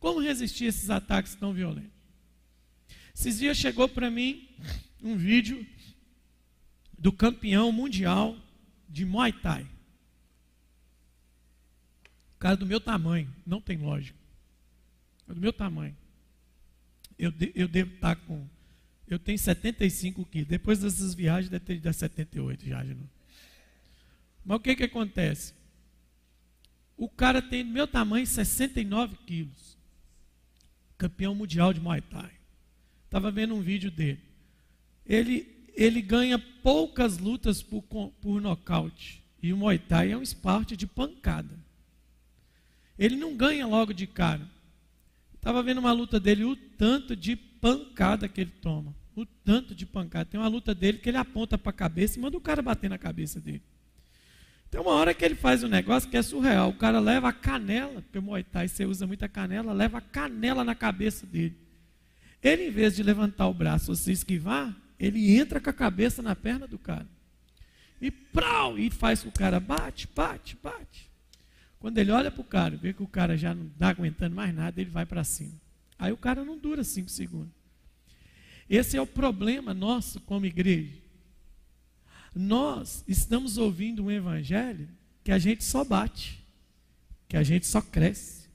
[0.00, 1.92] Como resistir a esses ataques tão violentos?
[3.14, 4.48] Esses dias chegou para mim
[5.00, 5.64] um vídeo
[6.98, 8.36] do campeão mundial
[8.94, 9.64] de Muay Thai.
[12.36, 14.16] O cara do meu tamanho, não tem lógica.
[15.28, 15.96] É do meu tamanho.
[17.18, 18.46] Eu, de, eu devo estar tá com.
[19.08, 20.48] Eu tenho 75 quilos.
[20.48, 22.84] Depois dessas viagens, deve ter de 78 já.
[22.84, 22.96] De
[24.44, 25.52] Mas o que, que acontece?
[26.96, 29.76] O cara tem do meu tamanho 69 quilos
[30.96, 32.30] campeão mundial de Muay Thai.
[33.06, 34.20] Estava vendo um vídeo dele.
[35.04, 39.22] Ele, ele ganha poucas lutas por, por nocaute.
[39.42, 41.58] E o Muay Thai é um esporte de pancada.
[42.98, 44.48] Ele não ganha logo de cara.
[45.34, 48.94] Estava vendo uma luta dele, o tanto de pancada que ele toma.
[49.14, 50.24] O tanto de pancada.
[50.24, 52.88] Tem uma luta dele que ele aponta para a cabeça e manda o cara bater
[52.88, 53.62] na cabeça dele.
[54.70, 56.70] Tem uma hora que ele faz um negócio que é surreal.
[56.70, 60.00] O cara leva a canela, porque o Muay Thai você usa muita canela, leva a
[60.00, 61.56] canela na cabeça dele.
[62.42, 66.22] Ele, em vez de levantar o braço ou se esquivar, ele entra com a cabeça
[66.22, 67.06] na perna do cara.
[68.00, 71.10] E prau, e faz que o cara bate, bate, bate.
[71.78, 74.54] Quando ele olha para o cara, vê que o cara já não está aguentando mais
[74.54, 75.52] nada, ele vai para cima.
[75.98, 77.52] Aí o cara não dura cinco segundos.
[78.68, 80.92] Esse é o problema nosso como igreja.
[82.34, 84.88] Nós estamos ouvindo um evangelho
[85.22, 86.44] que a gente só bate,
[87.28, 88.48] que a gente só cresce,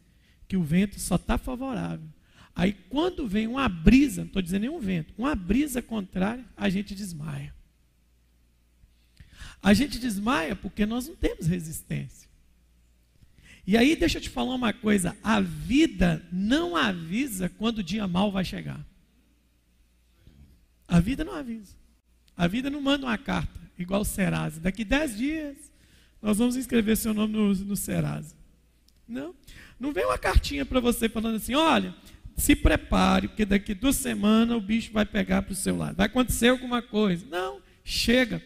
[0.47, 2.07] que o vento só está favorável.
[2.55, 6.93] Aí quando vem uma brisa, não estou dizendo nenhum vento, uma brisa contrária, a gente
[6.93, 7.53] desmaia.
[9.61, 12.29] A gente desmaia porque nós não temos resistência.
[13.67, 18.07] E aí deixa eu te falar uma coisa, a vida não avisa quando o dia
[18.07, 18.83] mal vai chegar.
[20.87, 21.75] A vida não avisa.
[22.35, 24.59] A vida não manda uma carta igual o Serasa.
[24.59, 25.55] Daqui dez dias
[26.21, 28.35] nós vamos inscrever seu nome no, no Serasa.
[29.07, 29.35] Não.
[29.79, 31.95] Não vem uma cartinha para você falando assim: olha,
[32.39, 35.97] se prepare, porque daqui duas semanas o bicho vai pegar para o seu lado.
[35.97, 37.25] Vai acontecer alguma coisa.
[37.29, 38.41] Não, chega.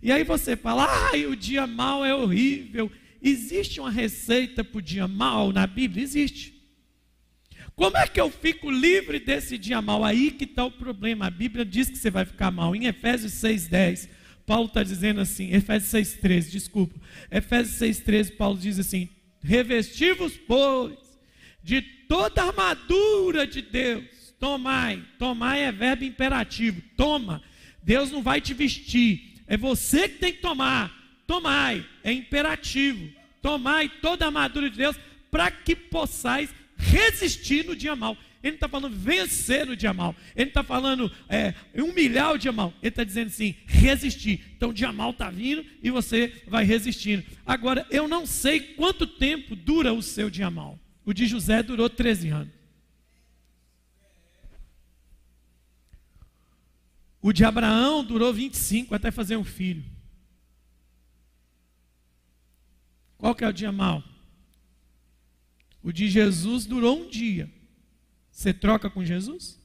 [0.00, 2.90] E aí você fala: ai, o dia mal é horrível.
[3.22, 6.02] Existe uma receita para o dia mal na Bíblia?
[6.02, 6.52] Existe.
[7.74, 10.04] Como é que eu fico livre desse dia mal?
[10.04, 11.26] Aí que está o problema.
[11.26, 12.74] A Bíblia diz que você vai ficar mal.
[12.76, 14.08] Em Efésios 6,10,
[14.44, 17.00] Paulo está dizendo assim, Efésios 6,13, desculpa.
[17.30, 19.08] Efésios 6,13, Paulo diz assim:
[19.42, 20.92] revestivos, pois,
[21.62, 24.04] de toda a armadura de Deus.
[24.38, 27.42] Tomai, tomai é verbo imperativo, toma.
[27.82, 30.92] Deus não vai te vestir, é você que tem que tomar.
[31.26, 33.08] Tomai, é imperativo.
[33.40, 34.96] Tomai toda a armadura de Deus
[35.30, 38.16] para que possais resistir no dia mal.
[38.42, 40.16] Ele não está falando vencer no dia mal.
[40.34, 42.74] Ele está falando é, humilhar o dia mal.
[42.82, 44.44] Ele está dizendo assim, resistir.
[44.56, 47.24] Então o dia mal está vindo e você vai resistindo.
[47.46, 50.78] Agora, eu não sei quanto tempo dura o seu dia mal.
[51.04, 52.62] O de José durou 13 anos.
[57.20, 59.84] O de Abraão durou 25 até fazer um filho.
[63.16, 64.02] Qual que é o dia mal?
[65.82, 67.48] O de Jesus durou um dia.
[68.30, 69.60] Você troca com Jesus?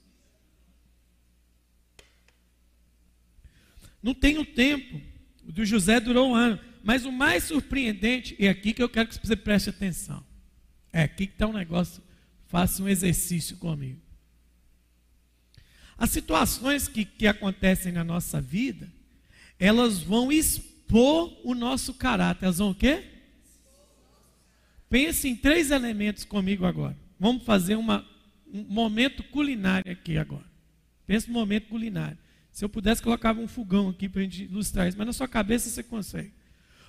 [4.04, 5.02] Não tem o tempo.
[5.44, 6.60] O do José durou um ano.
[6.84, 10.27] Mas o mais surpreendente, e é aqui que eu quero que você preste atenção.
[10.92, 12.02] É aqui que está um negócio.
[12.48, 14.00] Faça um exercício comigo.
[15.98, 18.92] As situações que, que acontecem na nossa vida,
[19.60, 22.46] elas vão expor o nosso caráter.
[22.46, 23.04] Elas vão o quê?
[24.90, 26.98] Pense em três elementos comigo agora.
[27.20, 28.06] Vamos fazer uma,
[28.52, 30.46] um momento culinário aqui agora.
[31.06, 32.18] Pensa no momento culinário.
[32.52, 35.28] Se eu pudesse, colocava um fogão aqui para a gente ilustrar isso, mas na sua
[35.28, 36.32] cabeça você consegue.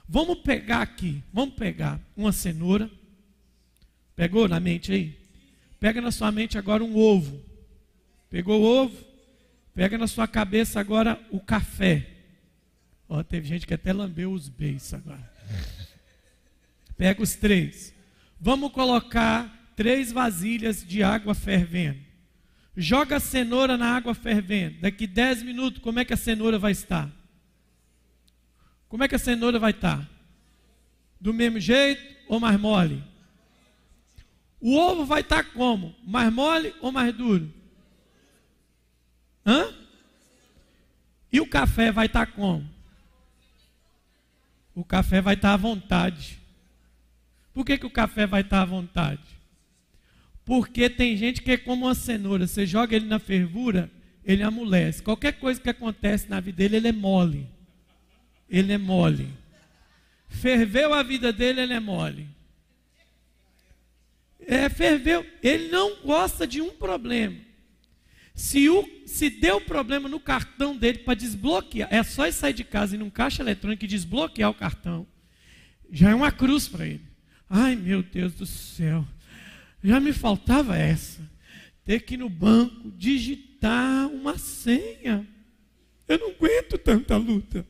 [0.09, 2.91] Vamos pegar aqui, vamos pegar uma cenoura.
[4.19, 5.17] Pegou na mente aí?
[5.79, 7.41] Pega na sua mente agora um ovo.
[8.29, 9.07] Pegou o ovo?
[9.73, 12.05] Pega na sua cabeça agora o café.
[13.09, 15.33] Ó, teve gente que até lambeu os beijos agora.
[16.97, 17.95] Pega os três.
[18.41, 22.01] Vamos colocar três vasilhas de água fervendo.
[22.77, 24.81] Joga a cenoura na água fervendo.
[24.81, 27.09] Daqui 10 minutos, como é que a cenoura vai estar?
[28.89, 30.11] Como é que a cenoura vai estar?
[31.21, 33.01] Do mesmo jeito ou mais mole?
[34.61, 35.95] O ovo vai estar como?
[36.05, 37.53] Mais mole ou mais duro?
[39.47, 39.73] Hã?
[41.33, 42.69] E o café vai estar como?
[44.75, 46.39] O café vai estar à vontade.
[47.53, 49.23] Por que, que o café vai estar à vontade?
[50.45, 52.47] Porque tem gente que é como uma cenoura.
[52.47, 53.91] Você joga ele na fervura,
[54.25, 55.03] ele amolece.
[55.03, 57.47] Qualquer coisa que acontece na vida dele, ele é mole.
[58.49, 59.29] Ele é mole.
[60.29, 62.29] Ferveu a vida dele, ele é mole.
[64.49, 65.27] É, ferveu.
[65.43, 67.37] Ele não gosta de um problema.
[68.35, 72.65] Se, o, se deu problema no cartão dele para desbloquear, é só ele sair de
[72.65, 75.07] casa e num caixa eletrônico e desbloquear o cartão.
[75.91, 77.03] Já é uma cruz para ele.
[77.51, 79.07] Ai meu Deus do céu.
[79.85, 81.21] Já me faltava essa.
[81.85, 85.29] Ter que ir no banco digitar uma senha.
[86.07, 87.67] Eu não aguento tanta luta.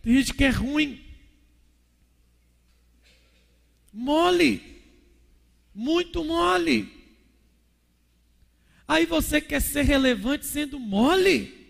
[0.00, 1.04] Tem gente que é ruim.
[3.92, 4.73] Mole.
[5.74, 6.92] Muito mole.
[8.86, 11.64] Aí você quer ser relevante sendo mole.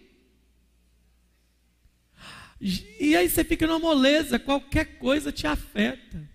[2.60, 6.28] E aí você fica numa moleza, qualquer coisa te afeta.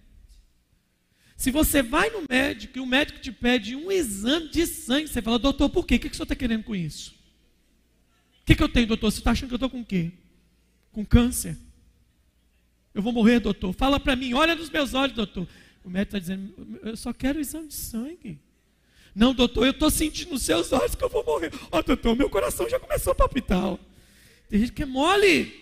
[1.35, 5.21] Se você vai no médico e o médico te pede um exame de sangue, você
[5.21, 5.95] fala, doutor, por quê?
[5.95, 7.11] O que, que o senhor está querendo com isso?
[8.41, 9.09] O que, que eu tenho, doutor?
[9.11, 10.11] Você está achando que eu estou com o quê?
[10.91, 11.57] Com câncer?
[12.93, 13.71] Eu vou morrer, doutor.
[13.73, 15.47] Fala para mim, olha nos meus olhos, doutor.
[15.83, 18.39] O médico está dizendo, eu só quero exame de sangue.
[19.15, 21.51] Não, doutor, eu estou sentindo nos seus olhos que eu vou morrer.
[21.71, 23.77] Ó, oh, doutor, meu coração já começou a palpitar.
[24.49, 25.53] Tem gente que é mole.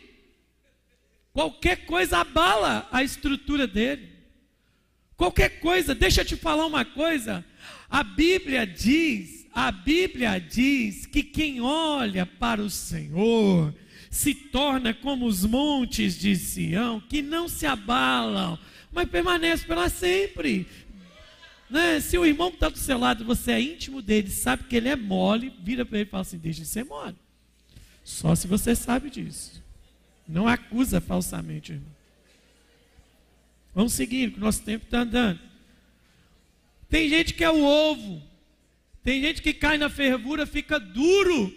[1.34, 4.10] Qualquer coisa abala a estrutura dele.
[5.16, 7.44] Qualquer coisa, deixa eu te falar uma coisa.
[7.90, 13.74] A Bíblia diz, a Bíblia diz que quem olha para o Senhor
[14.10, 18.58] se torna como os montes de Sião, que não se abalam,
[18.92, 20.68] mas permanecem para sempre.
[21.70, 22.00] Né?
[22.00, 24.90] Se o irmão que está do seu lado, você é íntimo dele, sabe que ele
[24.90, 27.16] é mole, vira para ele e fala assim: deixa de ser mole.
[28.04, 29.62] Só se você sabe disso.
[30.28, 31.96] Não acusa falsamente, irmão.
[33.74, 35.40] Vamos seguir, que o nosso tempo está andando.
[36.90, 38.22] Tem gente que é o ovo.
[39.04, 41.54] Tem gente que cai na fervura, fica duro.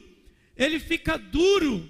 [0.57, 1.89] Ele fica duro.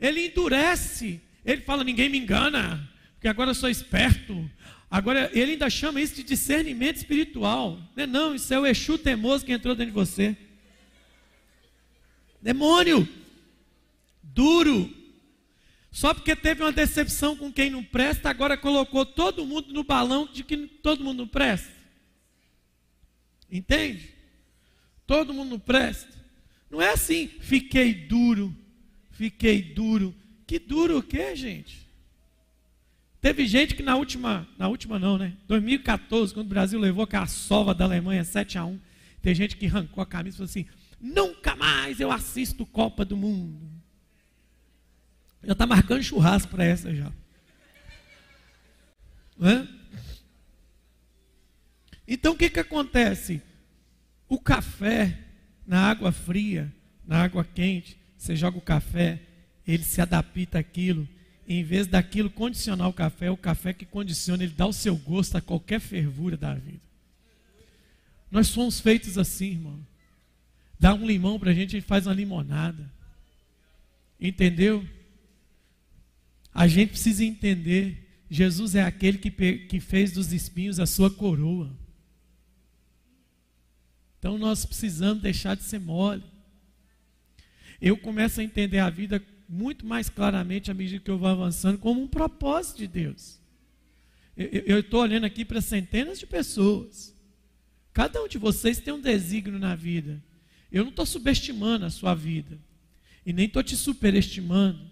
[0.00, 1.20] Ele endurece.
[1.44, 4.50] Ele fala: ninguém me engana, porque agora eu sou esperto.
[4.90, 7.78] Agora, ele ainda chama isso de discernimento espiritual.
[7.94, 10.36] Não, é não isso é o Exu teimoso que entrou dentro de você.
[12.42, 13.08] Demônio,
[14.22, 14.92] duro.
[15.92, 20.28] Só porque teve uma decepção com quem não presta, agora colocou todo mundo no balão
[20.32, 21.72] de que todo mundo não presta.
[23.50, 24.14] Entende?
[25.06, 26.12] Todo mundo não presta.
[26.68, 28.54] Não é assim, fiquei duro,
[29.10, 30.14] fiquei duro.
[30.46, 31.89] Que duro o quê, gente?
[33.20, 35.36] Teve gente que na última, na última não, né?
[35.46, 38.80] 2014, quando o Brasil levou aquela sova da Alemanha 7 a 1,
[39.20, 40.66] tem gente que arrancou a camisa e falou assim:
[40.98, 43.70] "Nunca mais eu assisto Copa do Mundo".
[45.44, 47.12] Já está marcando churrasco para essa já.
[49.42, 49.66] É?
[52.08, 53.42] Então o que, que acontece?
[54.28, 55.18] O café
[55.66, 56.72] na água fria,
[57.06, 59.20] na água quente, você joga o café,
[59.66, 61.06] ele se adapta àquilo
[61.52, 65.34] em vez daquilo condicionar o café, o café que condiciona, ele dá o seu gosto
[65.34, 66.80] a qualquer fervura da vida.
[68.30, 69.84] Nós somos feitos assim, irmão.
[70.78, 72.88] Dá um limão para a gente, gente faz uma limonada.
[74.20, 74.88] Entendeu?
[76.54, 78.24] A gente precisa entender.
[78.30, 81.76] Jesus é aquele que, que fez dos espinhos a sua coroa.
[84.20, 86.22] Então nós precisamos deixar de ser mole.
[87.80, 91.78] Eu começo a entender a vida muito mais claramente à medida que eu vou avançando,
[91.78, 93.40] como um propósito de Deus.
[94.36, 97.14] Eu estou olhando aqui para centenas de pessoas.
[97.92, 100.22] Cada um de vocês tem um desígnio na vida.
[100.70, 102.58] Eu não estou subestimando a sua vida.
[103.26, 104.88] E nem estou te superestimando.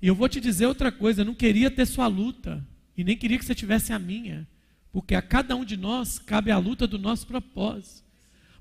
[0.00, 2.66] E eu vou te dizer outra coisa: eu não queria ter sua luta.
[2.96, 4.48] E nem queria que você tivesse a minha.
[4.92, 8.04] Porque a cada um de nós cabe a luta do nosso propósito.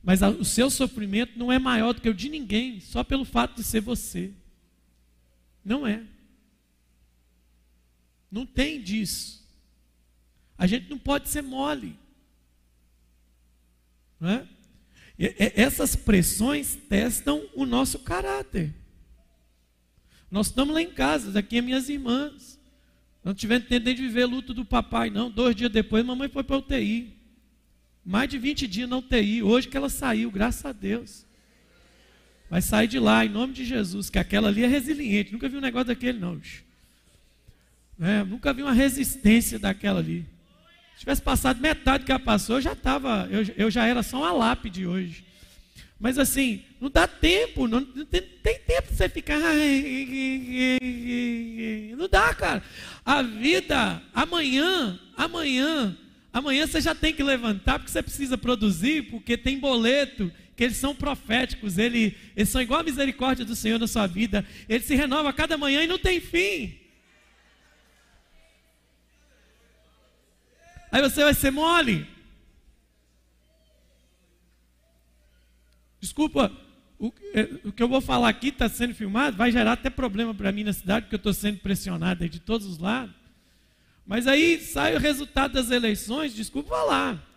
[0.04, 3.24] Mas a, o seu sofrimento não é maior do que o de ninguém, só pelo
[3.24, 4.34] fato de ser você.
[5.64, 6.04] Não é.
[8.32, 9.48] Não tem disso.
[10.58, 11.98] A gente não pode ser mole.
[14.20, 14.48] Não é?
[15.18, 18.74] essas pressões testam o nosso caráter.
[20.32, 22.58] Nós estamos lá em casa, daqui é minhas irmãs.
[23.22, 25.30] Não tivemos tempo de viver luto do papai, não.
[25.30, 27.14] Dois dias depois, mamãe foi para a UTI.
[28.06, 29.44] Mais de 20 dias na UTI.
[29.44, 31.26] Hoje que ela saiu, graças a Deus.
[32.50, 35.32] Vai sair de lá, em nome de Jesus, que aquela ali é resiliente.
[35.32, 36.36] Nunca vi um negócio daquele, não.
[36.36, 36.64] Bicho.
[38.02, 40.26] É, nunca vi uma resistência daquela ali.
[40.94, 44.18] Se tivesse passado metade que ela passou, eu já estava, eu, eu já era só
[44.18, 45.24] uma lápide hoje.
[46.00, 49.38] Mas assim, não dá tempo, não, não tem, tem, tempo para você ficar.
[51.98, 52.64] Não dá, cara.
[53.06, 55.98] A vida, amanhã, amanhã,
[56.32, 60.76] amanhã você já tem que levantar, porque você precisa produzir, porque tem boleto, que eles
[60.76, 64.46] são proféticos, eles, eles são igual a misericórdia do Senhor na sua vida.
[64.68, 66.78] Ele se renova a cada manhã e não tem fim.
[70.92, 72.06] Aí você vai ser mole.
[76.02, 76.52] Desculpa,
[77.00, 80.36] o, é, o que eu vou falar aqui está sendo filmado, vai gerar até problema
[80.36, 83.16] para mim na cidade, porque eu estou sendo pressionado de todos os lados.
[84.06, 87.29] Mas aí sai o resultado das eleições, desculpa falar.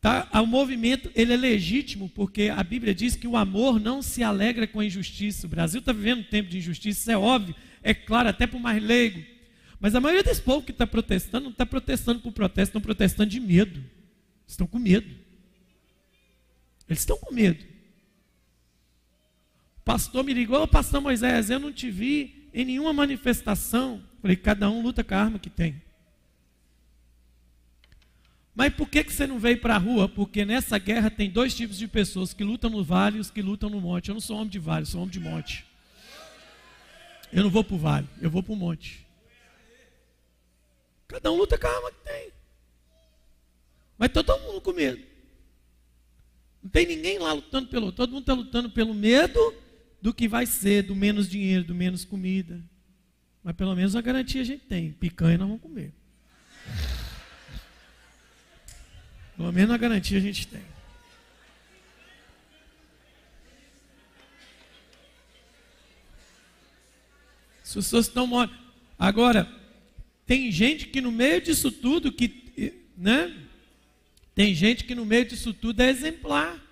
[0.00, 0.26] Tá?
[0.40, 4.66] O movimento ele é legítimo, porque a Bíblia diz que o amor não se alegra
[4.66, 5.46] com a injustiça.
[5.46, 8.56] O Brasil está vivendo um tempo de injustiça, isso é óbvio, é claro, até para
[8.56, 9.22] o mais leigo.
[9.78, 13.30] Mas a maioria desse povo que está protestando não está protestando por protesto, estão protestando
[13.30, 13.82] de medo.
[14.46, 15.14] Estão com medo.
[16.88, 17.64] Eles estão com medo.
[19.78, 24.02] O pastor me ligou, pastor Moisés, eu não te vi em nenhuma manifestação.
[24.20, 25.80] Falei, cada um luta com a arma que tem.
[28.54, 30.08] Mas por que, que você não veio para a rua?
[30.08, 33.40] Porque nessa guerra tem dois tipos de pessoas, que lutam no vale e os que
[33.40, 34.08] lutam no monte.
[34.08, 35.64] Eu não sou homem de vale, sou homem de monte.
[37.32, 39.06] Eu não vou para o vale, eu vou para o monte.
[41.06, 42.32] Cada um luta com a arma que tem.
[43.96, 45.02] Mas todo mundo com medo.
[46.62, 47.92] Não tem ninguém lá lutando pelo.
[47.92, 49.54] Todo mundo está lutando pelo medo
[50.00, 52.62] do que vai ser, do menos dinheiro, do menos comida.
[53.42, 54.92] Mas pelo menos a garantia a gente tem.
[54.92, 55.94] Picanha nós vamos comer.
[59.40, 60.60] Pelo menos a garantia a gente tem.
[67.62, 68.54] As pessoas estão mortas.
[68.98, 69.50] Agora,
[70.26, 73.34] tem gente que no meio disso tudo, que, né?
[74.34, 76.62] Tem gente que no meio disso tudo é exemplar.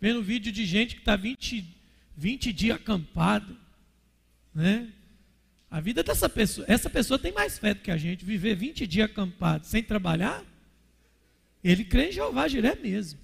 [0.00, 1.64] Vendo vídeo de gente que está 20,
[2.16, 3.56] 20 dias acampado.
[4.52, 4.88] Né?
[5.70, 8.24] A vida dessa pessoa, essa pessoa tem mais fé do que a gente.
[8.24, 10.44] Viver 20 dias acampado sem trabalhar,
[11.62, 13.20] ele crê em Jeová Jiré mesmo.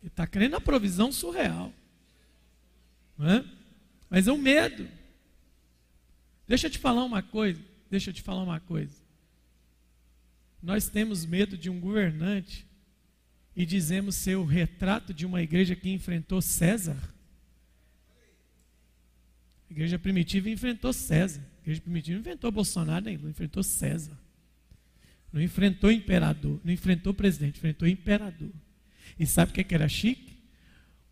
[0.00, 1.72] Ele está crendo na provisão surreal.
[3.18, 3.44] É?
[4.08, 4.88] Mas é o medo.
[6.48, 7.60] Deixa eu te falar uma coisa.
[7.90, 8.96] Deixa eu te falar uma coisa.
[10.62, 12.66] Nós temos medo de um governante
[13.54, 16.96] e dizemos ser o retrato de uma igreja que enfrentou César.
[19.68, 21.40] A igreja primitiva enfrentou César.
[21.58, 24.18] A igreja primitiva não enfrentou Bolsonaro não enfrentou César.
[25.32, 28.50] Não enfrentou imperador, não enfrentou presidente, enfrentou imperador.
[29.18, 30.38] E sabe o que, é que era chique?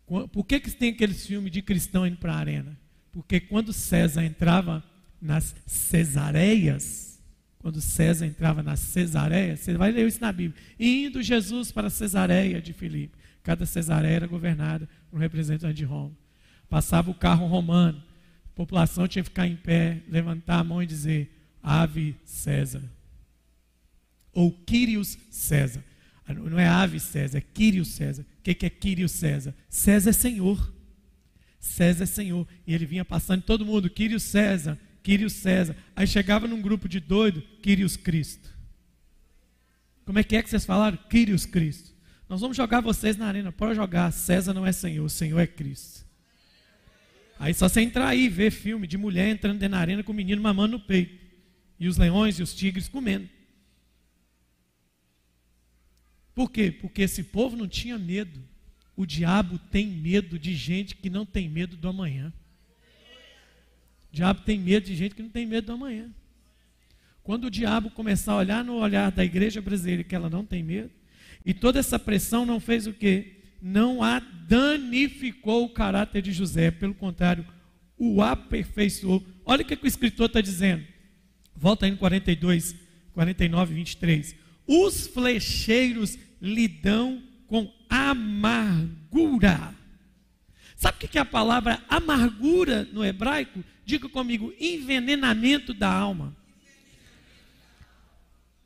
[0.05, 2.77] Por que, que tem aqueles filmes de cristão indo para a arena?
[3.11, 4.83] Porque quando César entrava
[5.21, 7.21] nas cesareias,
[7.59, 11.91] quando César entrava nas cesareias, você vai ler isso na Bíblia, indo Jesus para a
[11.91, 13.17] cesareia de Filipe.
[13.43, 16.15] Cada cesareia era governada por um representante de Roma.
[16.69, 18.03] Passava o carro romano,
[18.45, 22.83] a população tinha que ficar em pé, levantar a mão e dizer: Ave César.
[24.39, 25.83] Ou Quírios César.
[26.25, 28.25] Ah, não é Ave César, é Quírios César.
[28.39, 29.53] O que é Quírios César?
[29.67, 30.73] César é Senhor.
[31.59, 32.47] César é Senhor.
[32.65, 35.75] E ele vinha passando todo mundo, Quírios César, Quírios César.
[35.93, 38.49] Aí chegava num grupo de doido, Quírios Cristo.
[40.05, 40.97] Como é que é que vocês falaram?
[41.09, 41.93] Quírios Cristo.
[42.29, 43.51] Nós vamos jogar vocês na arena.
[43.51, 44.09] Pode jogar.
[44.13, 46.05] César não é Senhor, o Senhor é Cristo.
[47.37, 50.13] Aí só você entrar aí e ver filme de mulher entrando dentro da arena com
[50.13, 51.19] o menino mamando no peito.
[51.77, 53.27] E os leões e os tigres comendo.
[56.39, 56.71] Por quê?
[56.71, 58.41] Porque esse povo não tinha medo.
[58.95, 62.31] O diabo tem medo de gente que não tem medo do amanhã.
[64.09, 66.09] O diabo tem medo de gente que não tem medo do amanhã.
[67.23, 70.63] Quando o diabo começar a olhar no olhar da igreja brasileira que ela não tem
[70.63, 70.91] medo,
[71.45, 73.41] e toda essa pressão não fez o quê?
[73.61, 77.45] Não a danificou o caráter de José, pelo contrário,
[77.97, 79.27] o aperfeiçoou.
[79.43, 80.85] Olha o que, o escritor está dizendo.
[81.53, 82.77] Volta aí no 42,
[83.11, 84.35] 49, 23.
[84.65, 89.75] Os flecheiros lidam com amargura.
[90.75, 93.63] Sabe o que é a palavra amargura no hebraico?
[93.85, 96.35] Diga comigo, envenenamento da alma.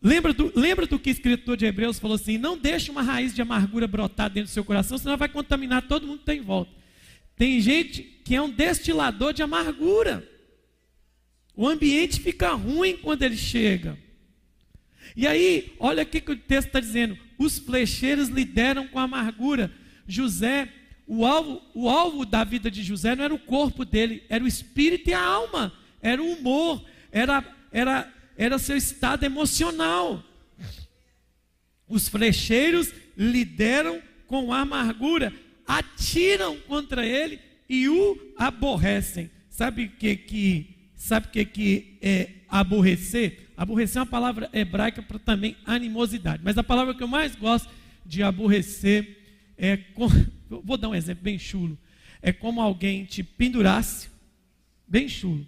[0.02, 3.34] Lembra do, lembra do que o escritor de Hebreus falou assim: não deixe uma raiz
[3.34, 6.42] de amargura brotar dentro do seu coração, senão vai contaminar todo mundo que está em
[6.42, 6.72] volta.
[7.38, 10.30] Tem gente que é um destilador de amargura.
[11.56, 13.98] O ambiente fica ruim quando ele chega.
[15.16, 19.72] E aí, olha o que o texto está dizendo: os flecheiros lideram com amargura.
[20.08, 20.70] José
[21.06, 24.48] o alvo, o alvo da vida de José não era o corpo dele, era o
[24.48, 30.24] espírito e a alma, era o humor, era, era, era seu estado emocional.
[31.88, 35.34] Os flecheiros lideram com amargura,
[35.68, 39.30] atiram contra ele e o aborrecem.
[39.50, 43.43] Sabe o que que sabe que que é aborrecer?
[43.56, 46.42] Aborrecer é uma palavra hebraica para também animosidade.
[46.44, 47.70] Mas a palavra que eu mais gosto
[48.06, 49.18] de aborrecer
[49.58, 49.80] é
[50.50, 51.78] vou dar um exemplo bem chulo.
[52.22, 54.10] É como alguém te pendurasse,
[54.88, 55.46] bem chulo,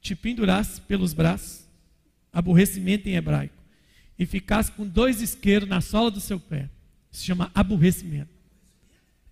[0.00, 1.66] te pendurasse pelos braços,
[2.32, 3.54] aborrecimento em hebraico
[4.18, 6.68] e ficasse com dois isqueiros na sola do seu pé.
[7.10, 8.30] Se chama aborrecimento.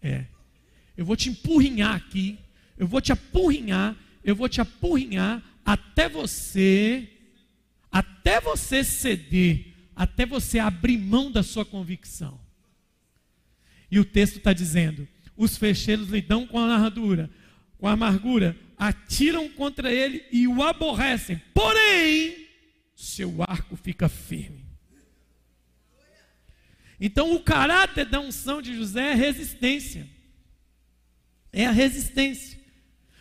[0.03, 0.27] É.
[0.97, 2.39] Eu vou te empurrinhar aqui,
[2.77, 7.09] eu vou te apurrinhar, eu vou te apurrinhar até você,
[7.95, 12.40] até você ceder, até você abrir mão da sua convicção.
[13.88, 17.30] E o texto está dizendo: os fecheiros lidam com a amargura,
[17.78, 21.40] com a amargura, atiram contra ele e o aborrecem.
[21.55, 22.49] Porém,
[22.97, 24.64] seu arco fica firme.
[26.99, 30.09] Então, o caráter da unção de José é resistência.
[31.53, 32.59] É a resistência.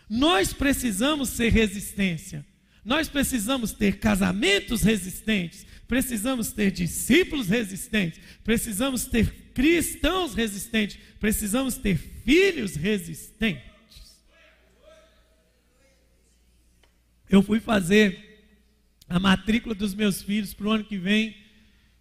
[0.09, 2.43] Nós precisamos ser resistência.
[2.83, 5.65] Nós precisamos ter casamentos resistentes.
[5.87, 8.19] Precisamos ter discípulos resistentes.
[8.43, 10.97] Precisamos ter cristãos resistentes.
[11.19, 13.71] Precisamos ter filhos resistentes.
[17.29, 18.51] Eu fui fazer
[19.07, 21.43] a matrícula dos meus filhos para o ano que vem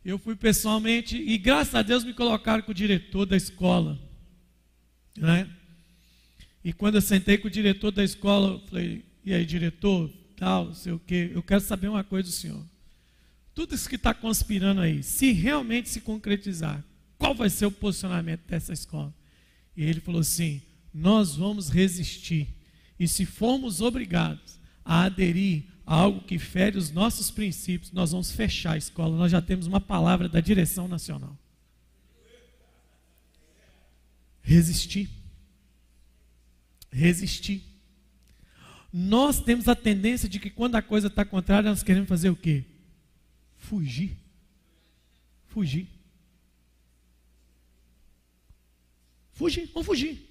[0.04, 3.98] eu fui pessoalmente e graças a Deus me colocaram com o diretor da escola.
[5.16, 5.48] Né?
[6.64, 10.66] E quando eu sentei com o diretor da escola, eu falei, e aí, diretor, tal,
[10.66, 12.64] não sei o quê, eu quero saber uma coisa do senhor.
[13.54, 16.82] Tudo isso que está conspirando aí, se realmente se concretizar,
[17.18, 19.14] qual vai ser o posicionamento dessa escola?
[19.76, 20.62] E ele falou assim:
[20.92, 22.48] nós vamos resistir.
[22.98, 28.72] E se formos obrigados a aderir algo que fere os nossos princípios, nós vamos fechar
[28.72, 29.16] a escola.
[29.16, 31.36] Nós já temos uma palavra da direção nacional.
[34.42, 35.08] Resistir.
[36.90, 37.71] Resistir.
[38.92, 42.36] Nós temos a tendência de que quando a coisa está contrária, nós queremos fazer o
[42.36, 42.64] quê?
[43.56, 44.16] Fugir.
[45.46, 45.88] Fugir.
[49.32, 50.28] Fugir, vamos fugir.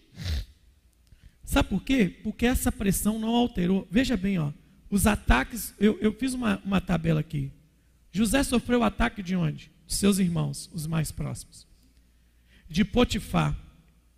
[1.43, 2.07] Sabe por quê?
[2.23, 3.87] Porque essa pressão não alterou.
[3.89, 4.53] Veja bem, ó.
[4.89, 7.51] Os ataques, eu, eu fiz uma, uma tabela aqui.
[8.11, 9.71] José sofreu ataque de onde?
[9.87, 11.67] De seus irmãos, os mais próximos.
[12.69, 13.57] De Potifar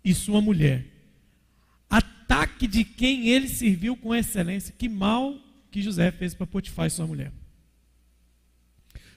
[0.04, 0.93] e sua mulher.
[2.24, 4.74] Ataque de quem ele serviu com excelência.
[4.76, 5.38] Que mal
[5.70, 7.32] que José fez para Potifar e sua mulher.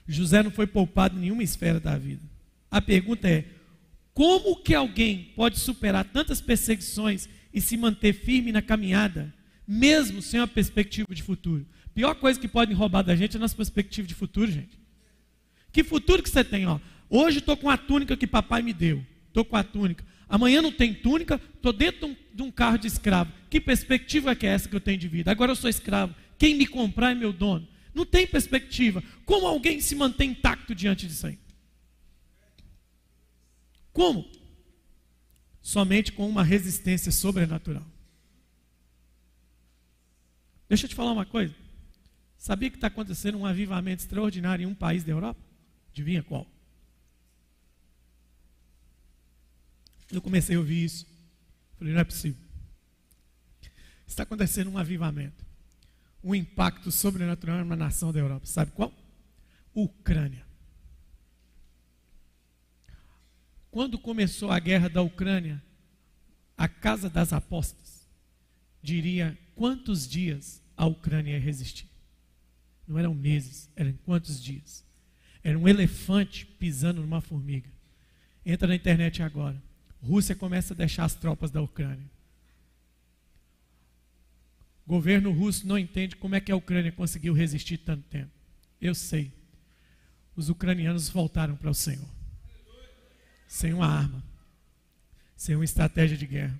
[0.06, 2.22] José não foi poupado em nenhuma esfera da vida.
[2.70, 3.44] A pergunta é:
[4.14, 9.34] como que alguém pode superar tantas perseguições e se manter firme na caminhada
[9.68, 11.66] mesmo sem uma perspectiva de futuro.
[11.94, 14.80] Pior coisa que podem roubar da gente é a nossa perspectiva de futuro, gente.
[15.70, 16.80] Que futuro que você tem, ó?
[17.10, 19.04] Hoje estou com a túnica que papai me deu.
[19.26, 20.02] Estou com a túnica.
[20.28, 23.32] Amanhã não tem túnica, estou dentro de um, de carro de escravo.
[23.48, 25.30] Que perspectiva que é essa que eu tenho de vida?
[25.30, 26.14] Agora eu sou escravo.
[26.36, 27.66] Quem me comprar é meu dono.
[27.94, 29.02] Não tem perspectiva.
[29.24, 31.38] Como alguém se mantém intacto diante disso aí?
[33.92, 34.30] Como?
[35.62, 37.84] Somente com uma resistência sobrenatural.
[40.68, 41.54] Deixa eu te falar uma coisa.
[42.36, 45.40] Sabia que está acontecendo um avivamento extraordinário em um país da Europa?
[45.90, 46.46] Adivinha qual?
[50.10, 51.06] Eu comecei a ouvir isso.
[51.76, 52.40] Falei, não é possível.
[54.06, 55.44] Está acontecendo um avivamento.
[56.24, 58.46] Um impacto sobrenatural numa nação da Europa.
[58.46, 58.92] Sabe qual?
[59.74, 60.46] Ucrânia.
[63.70, 65.62] Quando começou a guerra da Ucrânia,
[66.56, 68.08] a casa das apostas
[68.82, 71.88] diria quantos dias a Ucrânia ia resistir.
[72.86, 74.84] Não eram meses, eram quantos dias.
[75.44, 77.70] Era um elefante pisando numa formiga.
[78.44, 79.62] Entra na internet agora.
[80.02, 82.06] Rússia começa a deixar as tropas da Ucrânia.
[84.86, 88.30] O governo russo não entende como é que a Ucrânia conseguiu resistir tanto tempo.
[88.80, 89.32] Eu sei.
[90.34, 92.08] Os ucranianos voltaram para o Senhor.
[93.46, 94.22] Sem uma arma.
[95.36, 96.58] Sem uma estratégia de guerra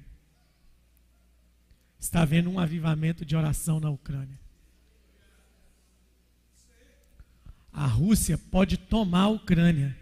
[1.99, 4.39] está havendo um avivamento de oração na Ucrânia.
[7.73, 9.97] A Rússia pode tomar a Ucrânia,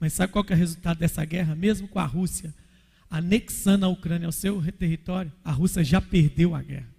[0.00, 1.54] mas sabe qual é o resultado dessa guerra?
[1.54, 2.54] Mesmo com a Rússia
[3.10, 6.92] anexando a Ucrânia ao seu território, a Rússia já perdeu a guerra.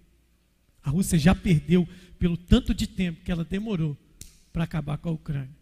[0.82, 1.86] A Rússia já perdeu
[2.18, 3.96] pelo tanto de tempo que ela demorou
[4.52, 5.54] para acabar com a Ucrânia.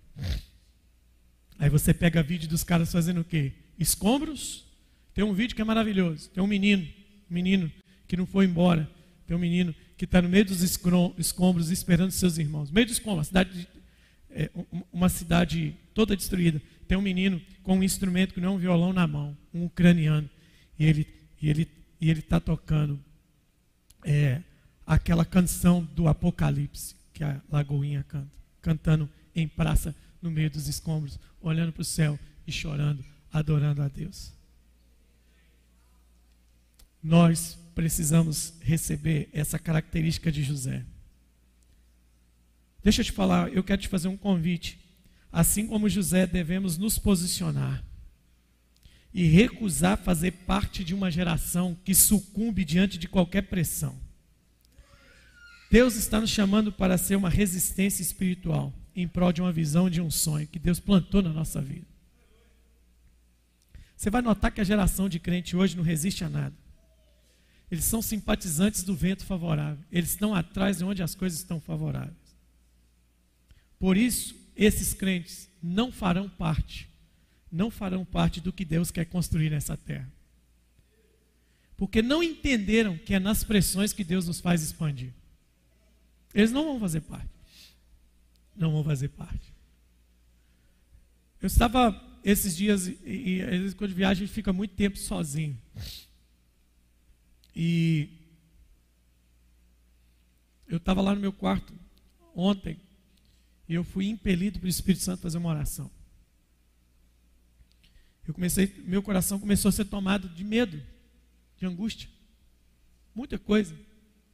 [1.58, 3.52] Aí você pega vídeo dos caras fazendo o quê?
[3.78, 4.64] Escombros,
[5.14, 6.28] Tem um vídeo que é maravilhoso.
[6.30, 6.82] Tem um menino,
[7.30, 7.72] um menino
[8.08, 8.90] que não foi embora.
[9.26, 12.68] Tem um menino que está no meio dos escombros esperando seus irmãos.
[12.68, 13.68] No meio dos escombros, uma cidade,
[14.30, 14.50] é,
[14.92, 16.60] uma cidade toda destruída.
[16.88, 20.28] Tem um menino com um instrumento que não é um violão na mão, um ucraniano.
[20.78, 21.06] E ele
[21.40, 21.68] e ele
[22.00, 23.02] e ele está tocando
[24.04, 24.42] é,
[24.86, 31.18] aquela canção do Apocalipse que a Lagoinha canta, cantando em praça no meio dos escombros,
[31.40, 34.32] olhando para o céu e chorando, adorando a Deus.
[37.02, 40.84] Nós precisamos receber essa característica de José.
[42.82, 44.78] Deixa eu te falar, eu quero te fazer um convite.
[45.32, 47.82] Assim como José, devemos nos posicionar
[49.14, 53.96] e recusar fazer parte de uma geração que sucumbe diante de qualquer pressão.
[55.70, 60.00] Deus está nos chamando para ser uma resistência espiritual em prol de uma visão, de
[60.00, 61.86] um sonho que Deus plantou na nossa vida.
[63.96, 66.54] Você vai notar que a geração de crente hoje não resiste a nada.
[67.70, 69.82] Eles são simpatizantes do vento favorável.
[69.90, 72.36] Eles estão atrás de onde as coisas estão favoráveis.
[73.78, 76.88] Por isso, esses crentes não farão parte,
[77.54, 80.12] não farão parte do que Deus quer construir nessa terra.
[81.76, 85.12] Porque não entenderam que é nas pressões que Deus nos faz expandir.
[86.34, 87.30] Eles não vão fazer parte.
[88.56, 89.54] Não vão fazer parte.
[91.40, 95.56] Eu estava esses dias, e, às vezes quando viaja a gente fica muito tempo sozinho.
[97.54, 98.08] E
[100.66, 101.72] eu estava lá no meu quarto
[102.34, 102.80] ontem
[103.68, 105.88] e eu fui impelido pelo Espírito Santo fazer uma oração.
[108.26, 110.82] Eu comecei, meu coração começou a ser tomado de medo,
[111.58, 112.08] de angústia,
[113.14, 113.76] muita coisa,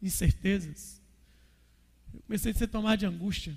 [0.01, 1.01] incertezas.
[2.14, 3.57] Eu comecei a ser tomado de angústia.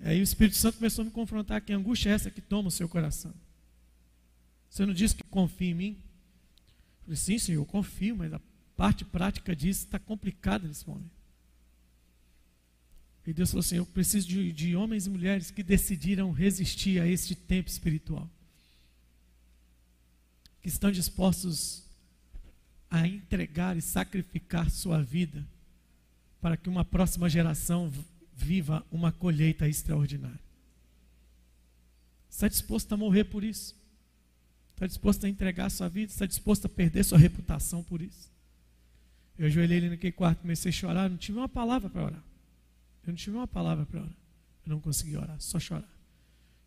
[0.00, 2.72] Aí o Espírito Santo começou a me confrontar: que angústia é essa que toma o
[2.72, 3.34] seu coração?
[4.70, 6.02] Você não disse que confia em mim?
[7.02, 8.40] falei, sim, senhor, eu confio, mas a
[8.76, 11.18] parte prática disso está complicada nesse momento.
[13.26, 17.06] E Deus falou assim: Eu preciso de, de homens e mulheres que decidiram resistir a
[17.06, 18.28] este tempo espiritual,
[20.68, 21.82] que estão dispostos
[22.90, 25.42] a entregar e sacrificar sua vida
[26.42, 27.90] para que uma próxima geração
[28.34, 30.38] viva uma colheita extraordinária.
[32.28, 33.74] Está disposto a morrer por isso?
[34.74, 36.12] Está disposto a entregar sua vida?
[36.12, 38.30] Está disposto a perder sua reputação por isso?
[39.38, 42.22] Eu ajoelhei ali naquele quarto, comecei a chorar, não tive uma palavra para orar.
[43.06, 44.16] Eu não tive uma palavra para orar.
[44.66, 45.88] Eu não consegui orar, só chorar.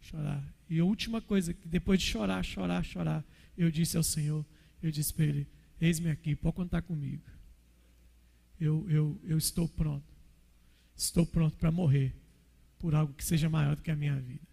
[0.02, 0.44] Chorar.
[0.68, 3.24] E a última coisa, que depois de chorar, chorar, chorar,
[3.58, 4.46] eu disse ao Senhor,
[4.82, 5.48] eu disse para Ele,
[5.80, 7.24] eis-me aqui, pode contar comigo.
[8.60, 10.06] Eu, eu, eu estou pronto.
[10.96, 12.16] Estou pronto para morrer
[12.78, 14.48] por algo que seja maior do que a minha vida.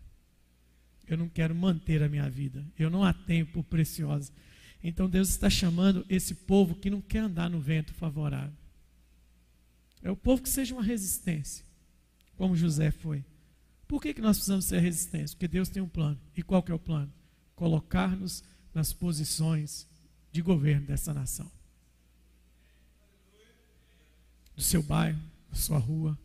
[1.07, 2.65] Eu não quero manter a minha vida.
[2.79, 4.33] Eu não a tenho por preciosa.
[4.83, 8.57] Então Deus está chamando esse povo que não quer andar no vento favorável.
[10.03, 11.65] É o povo que seja uma resistência,
[12.37, 13.25] como José foi.
[13.89, 15.35] Por que, que nós precisamos ser resistência?
[15.35, 16.21] Porque Deus tem um plano.
[16.37, 17.13] E qual que é o plano?
[17.57, 18.45] Colocar-nos
[18.79, 19.89] nas posições
[20.31, 21.51] de governo dessa nação.
[24.55, 25.21] Do seu bairro,
[25.51, 26.17] da sua rua,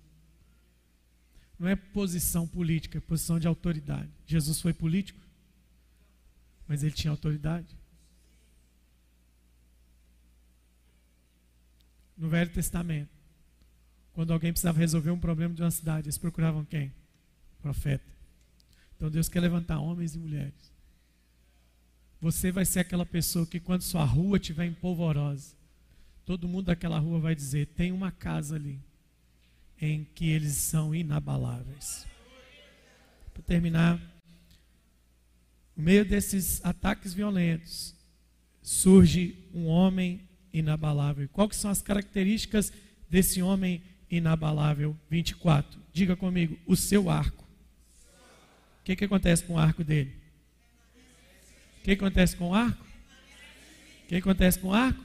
[1.58, 4.12] não é posição política, é posição de autoridade.
[4.28, 5.20] Jesus foi político,
[6.68, 7.76] mas ele tinha autoridade.
[12.16, 13.10] No Velho Testamento,
[14.12, 16.94] quando alguém precisava resolver um problema de uma cidade, eles procuravam quem?
[17.64, 18.06] Profeta.
[18.96, 20.73] Então Deus quer levantar homens e mulheres.
[22.24, 25.54] Você vai ser aquela pessoa que, quando sua rua estiver empolvorosa,
[26.26, 28.80] todo mundo daquela rua vai dizer: tem uma casa ali
[29.78, 32.08] em que eles são inabaláveis.
[33.34, 34.00] Para terminar,
[35.76, 37.94] no meio desses ataques violentos,
[38.62, 40.22] surge um homem
[40.54, 41.28] inabalável.
[41.28, 42.72] Quais são as características
[43.10, 44.98] desse homem inabalável?
[45.10, 45.78] 24.
[45.92, 47.44] Diga comigo, o seu arco.
[48.80, 50.23] O que, que acontece com o arco dele?
[51.84, 52.84] O que acontece com o arco?
[54.06, 55.04] O que acontece com o arco?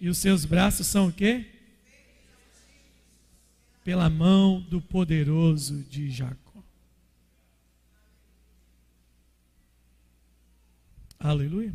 [0.00, 1.46] E os seus braços são o quê?
[3.84, 6.64] pela mão do poderoso de Jacó.
[11.18, 11.74] Aleluia.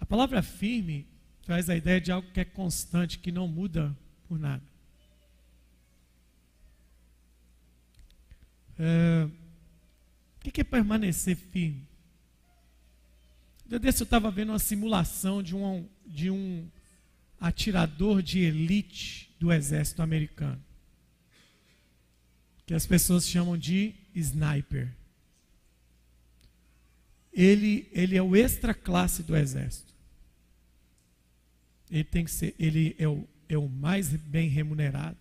[0.00, 1.06] A palavra firme
[1.44, 3.94] traz a ideia de algo que é constante, que não muda
[4.26, 4.69] por nada.
[8.82, 9.28] É,
[10.36, 11.86] o que é permanecer firme?
[13.66, 16.66] Dia eu estava vendo uma simulação de um, de um
[17.38, 20.60] atirador de elite do exército americano,
[22.64, 24.90] que as pessoas chamam de sniper.
[27.32, 29.92] ele, ele é o extra classe do exército.
[31.90, 35.18] Ele tem que ser, ele é o, é o mais bem remunerado,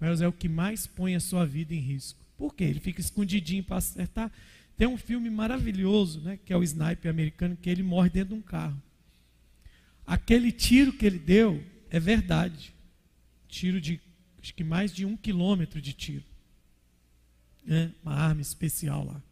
[0.00, 2.25] mas é o que mais põe a sua vida em risco.
[2.36, 2.64] Por quê?
[2.64, 4.30] Ele fica escondidinho para acertar.
[4.76, 8.40] Tem um filme maravilhoso, né, que é o Sniper americano, que ele morre dentro de
[8.40, 8.80] um carro.
[10.06, 12.74] Aquele tiro que ele deu é verdade.
[13.48, 14.00] Tiro de,
[14.40, 16.24] acho que mais de um quilômetro de tiro.
[17.64, 17.92] Né?
[18.02, 19.22] Uma arma especial lá.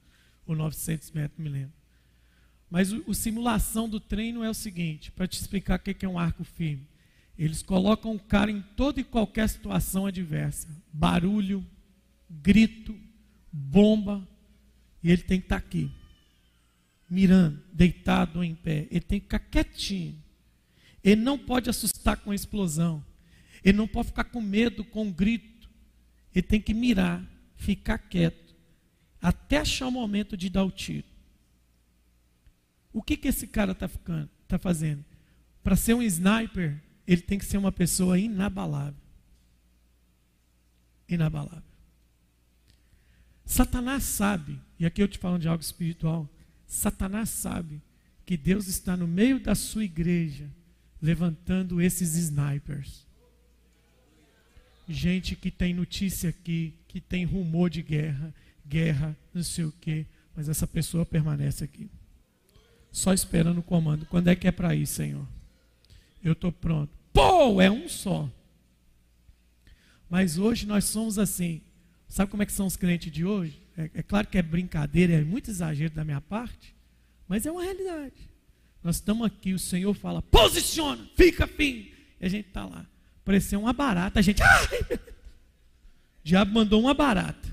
[0.47, 1.73] Ou 900 metros, me lembro.
[2.71, 6.09] Mas o, o simulação do treino é o seguinte, para te explicar o que é
[6.09, 6.87] um arco firme.
[7.39, 10.69] Eles colocam o cara em toda e qualquer situação adversa.
[10.93, 11.65] Barulho,
[12.29, 12.99] grito,
[13.53, 14.27] bomba,
[15.03, 15.91] e ele tem que estar tá aqui,
[17.09, 18.87] mirando, deitado ou em pé.
[18.91, 20.23] Ele tem que ficar quietinho.
[21.03, 23.05] Ele não pode assustar com a explosão.
[23.63, 25.69] Ele não pode ficar com medo com o grito.
[26.35, 27.23] Ele tem que mirar,
[27.57, 28.55] ficar quieto,
[29.21, 31.07] até achar o momento de dar o tiro.
[32.93, 33.89] O que, que esse cara está
[34.49, 35.05] tá fazendo?
[35.63, 39.01] Para ser um sniper, ele tem que ser uma pessoa inabalável.
[41.09, 41.74] Inabalável.
[43.45, 46.29] Satanás sabe, e aqui eu te falo de algo espiritual.
[46.67, 47.81] Satanás sabe
[48.25, 50.49] que Deus está no meio da sua igreja
[51.01, 53.07] levantando esses snipers.
[54.89, 58.35] Gente que tem notícia aqui, que tem rumor de guerra,
[58.67, 61.91] guerra, não sei o quê, mas essa pessoa permanece aqui.
[62.91, 64.07] Só esperando o comando.
[64.07, 65.27] Quando é que é para ir, Senhor?
[66.23, 66.93] Eu estou pronto.
[67.13, 68.31] Pô, é um só.
[70.09, 71.61] Mas hoje nós somos assim.
[72.15, 73.61] Sabe como é que são os crentes de hoje?
[73.77, 76.73] É, é claro que é brincadeira, é muito exagero da minha parte,
[77.27, 78.31] mas é uma realidade.
[78.85, 81.93] Nós estamos aqui, o Senhor fala, posiciona, fica firme.
[82.21, 82.87] E a gente está lá.
[83.25, 84.41] Pareceu uma barata, a gente.
[84.41, 84.47] O
[86.23, 87.49] diabo mandou uma barata.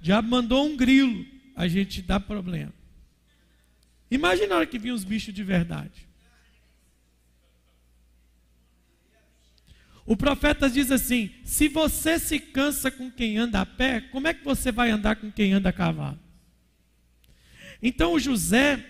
[0.00, 1.22] O diabo mandou um grilo,
[1.54, 2.72] a gente dá problema.
[4.10, 6.05] Imagina a hora que vinha os bichos de verdade.
[10.06, 14.34] O profeta diz assim: se você se cansa com quem anda a pé, como é
[14.34, 16.18] que você vai andar com quem anda a cavalo?
[17.82, 18.84] Então o José,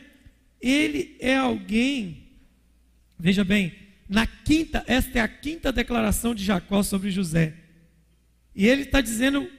[0.61, 2.29] ele é alguém,
[3.19, 3.75] veja bem,
[4.09, 7.55] na quinta, esta é a quinta declaração de Jacó sobre José.
[8.55, 9.51] E ele está dizendo o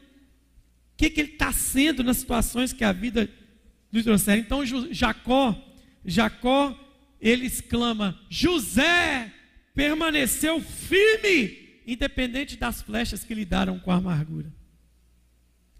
[0.95, 3.29] que, que ele está sendo nas situações que a vida
[3.91, 4.41] nos trouxeram.
[4.41, 5.55] Então Jacó,
[6.05, 6.77] Jacó,
[7.19, 9.33] ele exclama: José,
[9.77, 11.55] permaneceu firme,
[11.85, 14.51] independente das flechas que lhe deram com a amargura.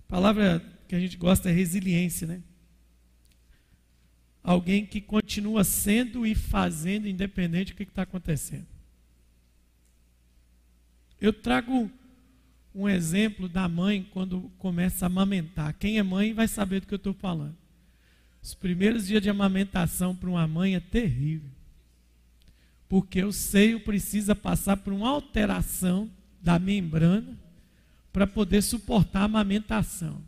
[0.06, 2.43] A palavra que a gente gosta é resiliência, né?
[4.43, 8.68] Alguém que continua sendo e fazendo, independente do que está acontecendo.
[11.20, 11.91] Eu trago
[12.76, 15.74] um exemplo da mãe quando começa a amamentar.
[15.74, 17.58] Quem é mãe vai saber do que eu estou falando.
[18.43, 21.57] Os primeiros dias de amamentação para uma mãe é terrível
[22.90, 26.10] porque o seio precisa passar por uma alteração
[26.42, 27.38] da membrana
[28.14, 30.22] para poder suportar a amamentação.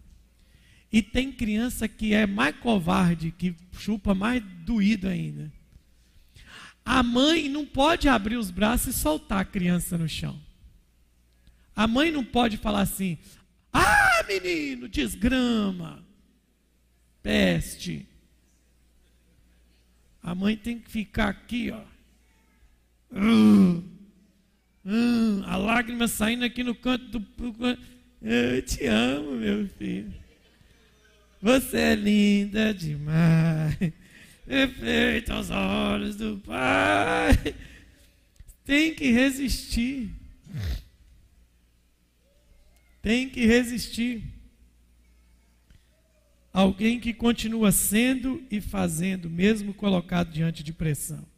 [0.91, 5.51] E tem criança que é mais covarde, que chupa mais doído ainda.
[6.83, 10.39] A mãe não pode abrir os braços e soltar a criança no chão.
[11.75, 13.17] A mãe não pode falar assim:
[13.71, 16.03] ah, menino, desgrama,
[17.21, 18.07] peste.
[20.21, 21.98] A mãe tem que ficar aqui, ó
[23.11, 23.83] Hum,
[24.85, 27.77] hum, a lágrima saindo aqui no canto do.
[28.21, 30.13] Eu te amo, meu filho.
[31.41, 33.77] Você é linda demais.
[34.45, 37.33] Perfeito aos olhos do Pai.
[38.65, 40.11] Tem que resistir.
[43.01, 44.23] Tem que resistir.
[46.51, 51.28] Alguém que continua sendo e fazendo, mesmo colocado diante de pressão.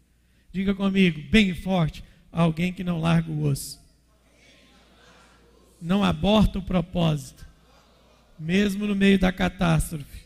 [0.51, 3.79] Diga comigo, bem forte, alguém que não larga o osso.
[5.81, 7.45] Não aborta o propósito,
[8.37, 10.21] mesmo no meio da catástrofe.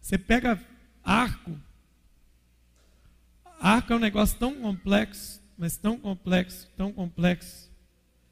[0.00, 0.60] Você pega
[1.04, 1.56] arco.
[3.60, 7.70] Arco é um negócio tão complexo, mas tão complexo, tão complexo.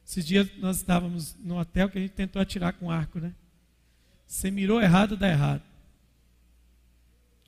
[0.04, 3.34] Esses dias nós estávamos no hotel que a gente tentou atirar com arco, né?
[4.26, 5.67] Você mirou errado, dá errado.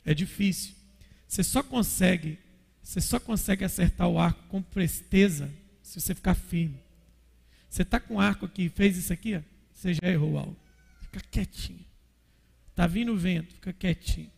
[0.04, 0.74] É difícil.
[1.26, 2.38] Você só consegue,
[2.82, 5.50] você só consegue acertar o arco com presteza
[5.82, 6.80] se você ficar firme.
[7.68, 9.40] Você está com o arco aqui, fez isso aqui,
[9.72, 10.56] você já errou algo.
[11.02, 11.84] Fica quietinho.
[12.70, 14.30] Está vindo o vento, fica quietinho.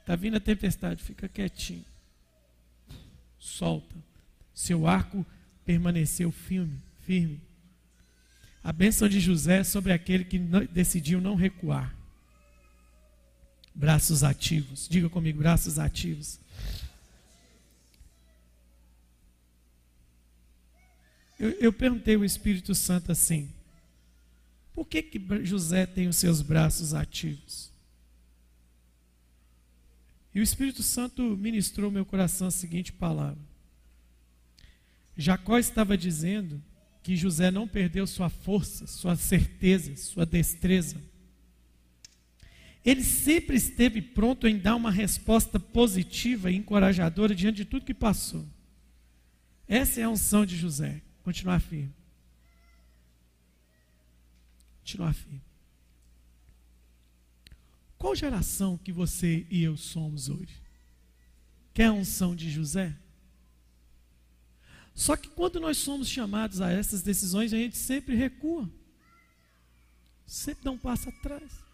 [0.00, 1.84] Está vindo a tempestade, fica quietinho.
[3.38, 3.96] Solta.
[4.54, 5.26] Seu arco
[5.64, 7.42] permaneceu firme, firme.
[8.62, 11.94] A bênção de José é sobre aquele que decidiu não recuar.
[13.76, 14.88] Braços ativos.
[14.88, 16.40] Diga comigo, braços ativos.
[21.38, 23.50] Eu, eu perguntei ao Espírito Santo assim:
[24.74, 27.70] por que, que José tem os seus braços ativos?
[30.34, 33.42] E o Espírito Santo ministrou meu coração a seguinte palavra:
[35.16, 36.62] Jacó estava dizendo
[37.02, 40.96] que José não perdeu sua força, sua certeza, sua destreza.
[42.86, 47.92] Ele sempre esteve pronto em dar uma resposta positiva e encorajadora diante de tudo que
[47.92, 48.48] passou.
[49.66, 51.02] Essa é a unção de José.
[51.24, 51.92] Continuar firme.
[54.78, 55.42] Continuar firme.
[57.98, 60.62] Qual geração que você e eu somos hoje?
[61.74, 62.96] Quer a unção de José?
[64.94, 68.70] Só que quando nós somos chamados a essas decisões, a gente sempre recua.
[70.24, 71.65] Sempre dá um passo atrás.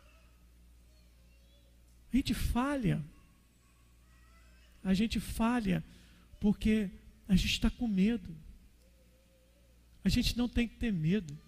[2.12, 3.02] A gente falha.
[4.84, 5.82] A gente falha
[6.38, 6.90] porque
[7.28, 8.36] a gente está com medo.
[10.04, 11.38] A gente não tem que ter medo.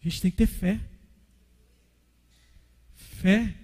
[0.00, 0.80] A gente tem que ter fé.
[2.94, 3.54] Fé,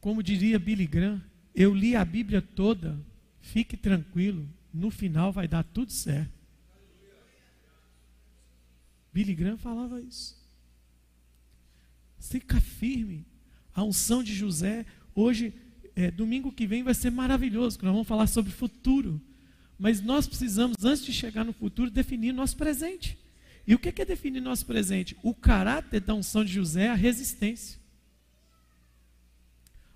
[0.00, 1.20] como diria Billy Graham,
[1.54, 2.98] eu li a Bíblia toda,
[3.40, 6.32] fique tranquilo, no final vai dar tudo certo.
[9.12, 10.40] Billy Graham falava isso.
[12.18, 13.26] Fica firme.
[13.74, 15.54] A unção de José, hoje,
[15.96, 19.20] é, domingo que vem, vai ser maravilhoso, nós vamos falar sobre futuro.
[19.78, 23.18] Mas nós precisamos, antes de chegar no futuro, definir nosso presente.
[23.66, 25.16] E o que é definir nosso presente?
[25.22, 27.80] O caráter da unção de José é a resistência.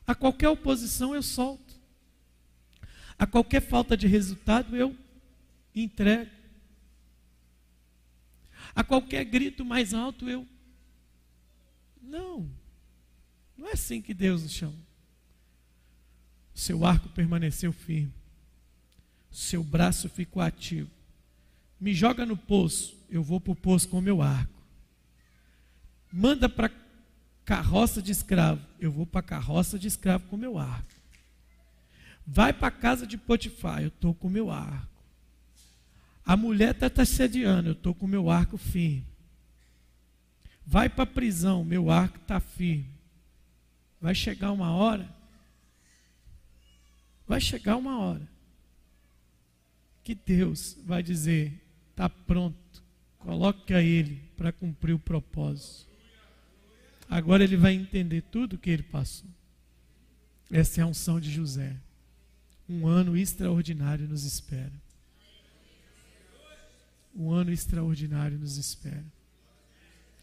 [0.07, 1.75] A qualquer oposição eu solto.
[3.19, 4.97] A qualquer falta de resultado eu
[5.75, 6.31] entrego.
[8.75, 10.47] A qualquer grito mais alto eu.
[12.03, 12.49] Não.
[13.57, 14.87] Não é assim que Deus nos chama.
[16.55, 18.13] Seu arco permaneceu firme.
[19.31, 20.91] Seu braço ficou ativo.
[21.79, 24.57] Me joga no poço, eu vou para o poço com o meu arco.
[26.11, 26.71] Manda para
[27.45, 30.89] carroça de escravo, eu vou para a carroça de escravo com o meu arco.
[32.27, 34.97] Vai para a casa de Potifar, eu estou com o meu arco.
[36.25, 39.07] A mulher está tá sediando, eu estou com o meu arco firme.
[40.67, 42.96] Vai para a prisão, meu arco está firme.
[44.01, 45.09] Vai chegar uma hora,
[47.27, 48.29] vai chegar uma hora,
[50.05, 52.83] que Deus vai dizer: está pronto,
[53.19, 55.87] coloque a Ele para cumprir o propósito.
[57.09, 59.29] Agora ele vai entender tudo o que ele passou.
[60.51, 61.77] Essa é a unção de José.
[62.69, 64.73] Um ano extraordinário nos espera.
[67.15, 69.05] Um ano extraordinário nos espera.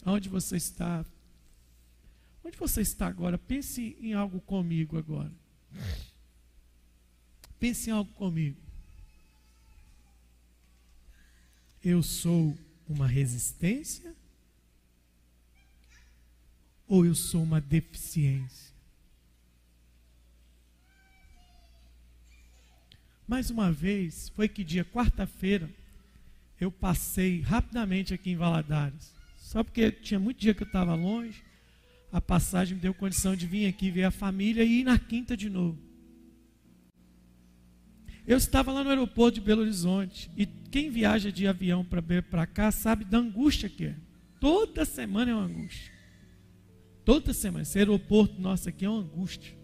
[0.05, 1.05] Onde você está?
[2.43, 3.37] Onde você está agora?
[3.37, 5.31] Pense em algo comigo agora.
[7.59, 8.61] Pense em algo comigo.
[11.81, 14.15] Eu sou uma resistência
[16.87, 18.73] ou eu sou uma deficiência?
[23.27, 25.69] Mais uma vez, foi que dia, quarta-feira,
[26.59, 29.13] eu passei rapidamente aqui em Valadares.
[29.37, 31.43] Só porque tinha muito dia que eu estava longe,
[32.13, 35.35] a passagem me deu condição de vir aqui ver a família e ir na quinta
[35.35, 35.81] de novo.
[38.27, 42.71] Eu estava lá no aeroporto de Belo Horizonte e quem viaja de avião para cá
[42.71, 43.95] sabe da angústia que é.
[44.39, 45.91] Toda semana é uma angústia.
[47.03, 47.63] Toda semana.
[47.63, 49.57] Esse aeroporto nosso aqui é uma angústia.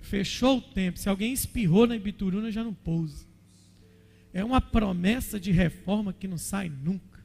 [0.00, 0.98] Fechou o tempo.
[0.98, 3.24] Se alguém espirrou na Ibituruna, já não pousa.
[4.32, 7.15] É uma promessa de reforma que não sai nunca.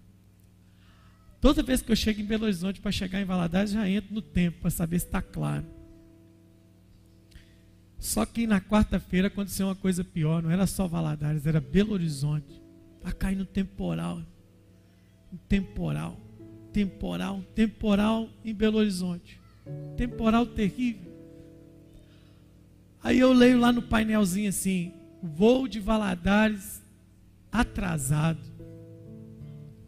[1.41, 4.21] Toda vez que eu chego em Belo Horizonte para chegar em Valadares, já entro no
[4.21, 5.65] tempo para saber se está claro.
[7.99, 10.41] Só que na quarta-feira aconteceu uma coisa pior.
[10.41, 12.61] Não era só Valadares, era Belo Horizonte.
[12.99, 14.21] Está caindo temporal.
[15.49, 16.17] Temporal
[16.71, 19.39] temporal, temporal em Belo Horizonte.
[19.95, 21.11] Temporal terrível.
[23.03, 26.81] Aí eu leio lá no painelzinho assim: voo de Valadares
[27.51, 28.50] atrasado.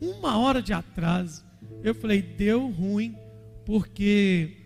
[0.04, 1.43] Uma hora de atraso.
[1.82, 3.16] Eu falei: deu ruim,
[3.66, 4.58] porque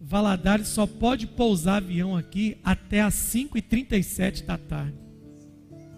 [0.00, 4.94] Valadares só pode pousar avião aqui até as 5h37 da tarde.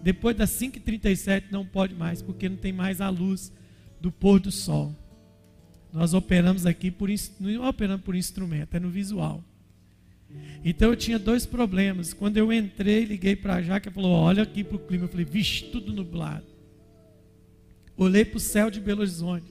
[0.03, 3.51] Depois das 5h37 não pode mais, porque não tem mais a luz
[3.99, 4.95] do pôr do sol.
[5.91, 7.09] Nós operamos aqui por
[7.39, 9.43] não operamos por instrumento, é no visual.
[10.63, 12.13] Então eu tinha dois problemas.
[12.13, 15.05] Quando eu entrei, liguei para a Jaque e falou: Olha aqui para o clima.
[15.05, 16.54] Eu falei: Vixe, tudo nublado.
[17.97, 19.45] Olhei para o céu de Belo Horizonte.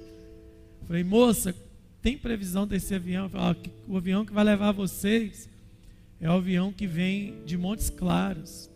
[0.86, 1.54] Falei, moça,
[2.02, 3.28] tem previsão desse avião?
[3.28, 3.56] Falei,
[3.88, 5.48] o avião que vai levar vocês
[6.20, 8.70] é o avião que vem de Montes Claros.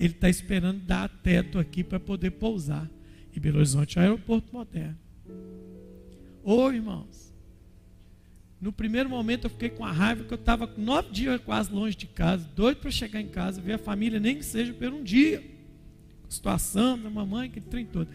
[0.00, 2.90] Ele está esperando dar teto aqui para poder pousar.
[3.34, 4.98] E Belo Horizonte é um aeroporto moderno.
[6.42, 7.32] Ô irmãos,
[8.60, 11.96] no primeiro momento eu fiquei com a raiva que eu estava nove dias quase longe
[11.96, 15.02] de casa, doido para chegar em casa, ver a família, nem que seja por um
[15.02, 15.44] dia.
[16.28, 18.08] Situação da mamãe, que trem todo.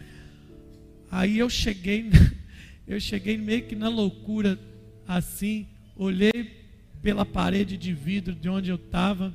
[1.10, 2.10] Aí eu cheguei,
[2.86, 4.58] eu cheguei meio que na loucura,
[5.06, 6.60] assim, olhei
[7.02, 9.34] pela parede de vidro de onde eu estava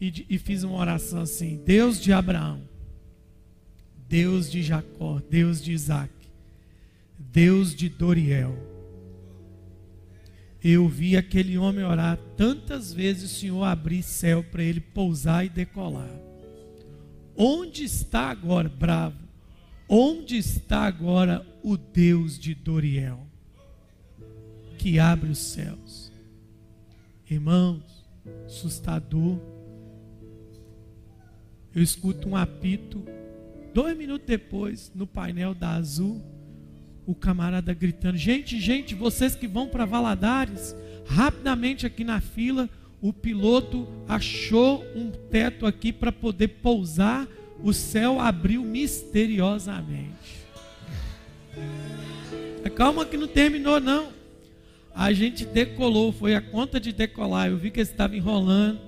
[0.00, 2.62] e, e fiz uma oração assim: Deus de Abraão,
[4.08, 6.12] Deus de Jacó, Deus de Isaac,
[7.18, 8.70] Deus de Doriel.
[10.64, 15.48] Eu vi aquele homem orar tantas vezes o Senhor abrir céu para ele pousar e
[15.48, 16.10] decolar.
[17.36, 19.16] Onde está agora, bravo?
[19.94, 23.26] Onde está agora o Deus de Doriel?
[24.78, 26.10] Que abre os céus.
[27.30, 27.82] Irmãos,
[28.46, 29.38] assustador.
[31.74, 33.04] Eu escuto um apito.
[33.74, 36.22] Dois minutos depois, no painel da Azul,
[37.04, 40.74] o camarada gritando: Gente, gente, vocês que vão para Valadares,
[41.04, 42.66] rapidamente aqui na fila,
[42.98, 47.28] o piloto achou um teto aqui para poder pousar,
[47.62, 50.42] o céu abriu misteriosamente.
[52.74, 54.12] Calma que não terminou não.
[54.94, 57.48] A gente decolou, foi a conta de decolar.
[57.48, 58.80] Eu vi que eles estavam enrolando.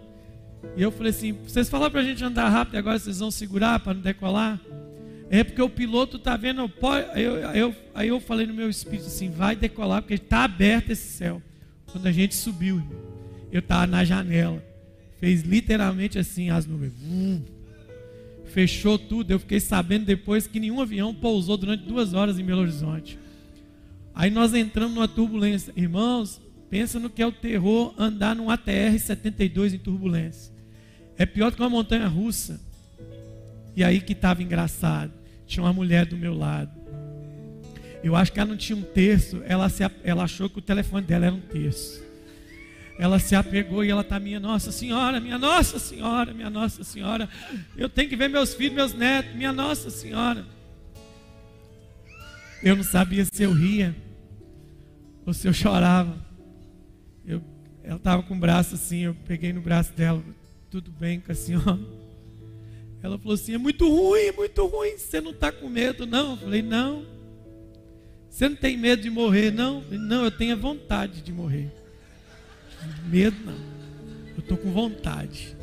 [0.76, 3.80] E eu falei assim: vocês falaram para a gente andar rápido, agora vocês vão segurar
[3.80, 4.60] para não decolar?
[5.30, 6.70] É porque o piloto está vendo.
[7.14, 11.08] Eu, eu, aí eu falei no meu espírito assim: vai decolar, porque está aberto esse
[11.08, 11.42] céu.
[11.86, 12.82] Quando a gente subiu,
[13.52, 14.62] eu estava na janela.
[15.20, 16.92] Fez literalmente assim as nuvens.
[18.54, 19.32] Fechou tudo.
[19.32, 23.18] Eu fiquei sabendo depois que nenhum avião pousou durante duas horas em Belo Horizonte.
[24.14, 25.72] Aí nós entramos numa turbulência.
[25.76, 26.40] Irmãos,
[26.70, 30.54] pensa no que é o terror andar num ATR 72 em turbulência.
[31.18, 32.60] É pior do que uma montanha russa.
[33.74, 35.12] E aí que estava engraçado.
[35.48, 36.70] Tinha uma mulher do meu lado.
[38.04, 39.42] Eu acho que ela não tinha um terço.
[39.46, 42.00] Ela, se, ela achou que o telefone dela era um terço.
[42.98, 47.28] Ela se apegou e ela está minha Nossa Senhora, minha Nossa Senhora, minha Nossa Senhora.
[47.76, 50.44] Eu tenho que ver meus filhos, meus netos, minha Nossa Senhora.
[52.62, 53.94] Eu não sabia se eu ria
[55.26, 56.16] ou se eu chorava.
[57.26, 57.42] Eu,
[57.82, 60.22] ela estava com o braço assim, eu peguei no braço dela,
[60.70, 61.78] tudo bem com a senhora?
[63.02, 64.96] Ela falou assim: é muito ruim, muito ruim.
[64.96, 66.30] Você não está com medo, não?
[66.32, 67.04] Eu falei: não.
[68.34, 69.76] Você não tem medo de morrer, não?
[69.76, 71.70] Eu falei, não, eu tenho a vontade de morrer.
[73.06, 73.58] Medo não.
[74.34, 75.56] Eu estou com vontade.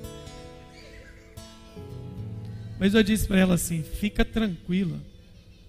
[2.79, 4.99] Mas eu disse para ela assim: fica tranquila,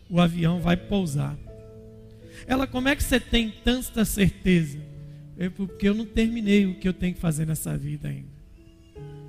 [0.08, 1.36] o avião vai pousar.
[2.46, 4.78] Ela, como é que você tem tanta certeza?
[5.56, 8.32] Porque eu não terminei o que eu tenho que fazer nessa vida ainda.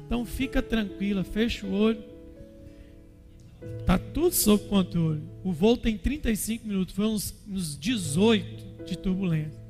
[0.06, 2.14] Então fica tranquila, fecha o olho
[3.80, 5.22] Está tudo sob controle.
[5.44, 9.62] O voo tem 35 minutos, foi uns, uns 18 de turbulência.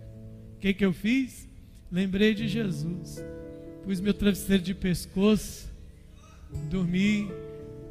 [0.56, 1.48] O que, que eu fiz?
[1.94, 3.24] Lembrei de Jesus.
[3.84, 5.72] Pus meu travesseiro de pescoço,
[6.68, 7.32] dormi.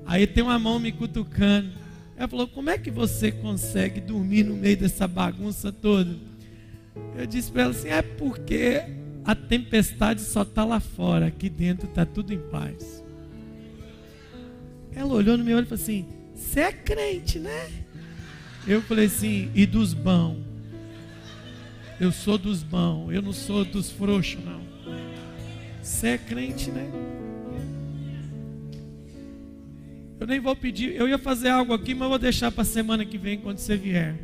[0.04, 1.70] Aí tem uma mão me cutucando.
[2.16, 6.16] Ela falou: Como é que você consegue dormir no meio dessa bagunça toda?
[7.16, 8.82] Eu disse para ela assim: É porque
[9.24, 13.04] a tempestade só está lá fora, aqui dentro está tudo em paz.
[14.92, 17.70] Ela olhou no meu olho e falou assim: Você é crente, né?
[18.66, 20.51] Eu falei assim: E dos bons?
[22.00, 24.60] Eu sou dos bons, eu não sou dos frouxos, não.
[25.82, 26.90] Você é crente, né?
[30.18, 33.04] Eu nem vou pedir, eu ia fazer algo aqui, mas vou deixar para a semana
[33.04, 34.16] que vem, quando você vier.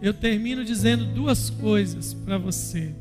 [0.00, 2.94] Eu termino dizendo duas coisas para você.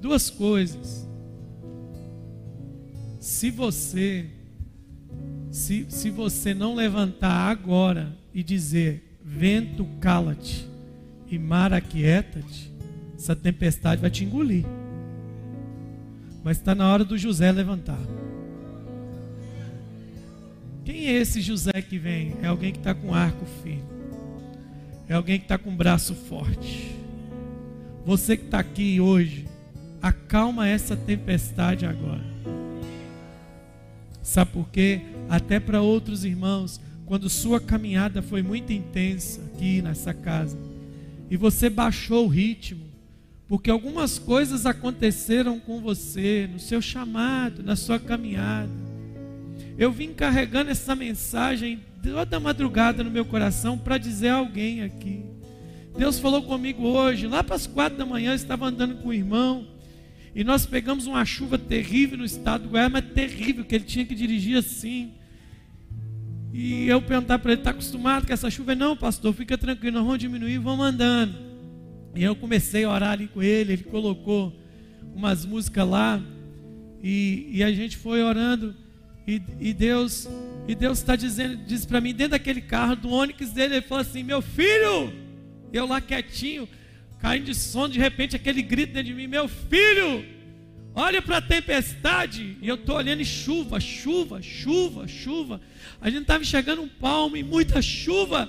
[0.00, 1.08] Duas coisas.
[3.20, 4.30] Se você
[5.50, 10.69] se, se você não levantar agora e dizer: vento, cala-te
[11.30, 12.72] e mar, aquieta-te,
[13.16, 14.64] essa tempestade vai te engolir.
[16.42, 18.00] Mas está na hora do José levantar.
[20.84, 22.34] Quem é esse José que vem?
[22.42, 23.84] É alguém que está com arco firme.
[25.08, 26.94] É alguém que está com braço forte.
[28.04, 29.46] Você que está aqui hoje,
[30.00, 32.24] acalma essa tempestade agora.
[34.22, 35.02] Sabe por quê?
[35.30, 40.58] até para outros irmãos, quando sua caminhada foi muito intensa aqui nessa casa,
[41.30, 42.84] e você baixou o ritmo,
[43.46, 48.70] porque algumas coisas aconteceram com você, no seu chamado, na sua caminhada.
[49.78, 55.24] eu vim carregando essa mensagem toda madrugada no meu coração para dizer a alguém aqui.
[55.96, 59.14] Deus falou comigo hoje, lá para as quatro da manhã, eu estava andando com o
[59.14, 59.66] irmão,
[60.34, 64.04] e nós pegamos uma chuva terrível no estado do Goiás, mas terrível, que ele tinha
[64.04, 65.12] que dirigir assim.
[66.52, 68.74] E eu perguntar para ele, está acostumado com essa chuva?
[68.74, 71.34] Não, pastor, fica tranquilo, nós vamos diminuir, vamos andando.
[72.14, 74.52] E eu comecei a orar ali com ele, ele colocou
[75.14, 76.20] umas músicas lá,
[77.02, 78.74] e, e a gente foi orando,
[79.26, 80.28] e, e Deus
[80.66, 84.02] e Deus está dizendo, diz para mim, dentro daquele carro, do ônibus dele, ele falou
[84.02, 85.12] assim: Meu filho,
[85.72, 86.68] eu lá quietinho,
[87.18, 90.24] caindo de sono, de repente aquele grito dentro de mim: Meu filho,
[91.00, 92.56] olha para a tempestade.
[92.60, 95.60] E eu estou olhando e chuva, chuva, chuva, chuva.
[96.00, 98.48] A gente estava enxergando um palmo e muita chuva.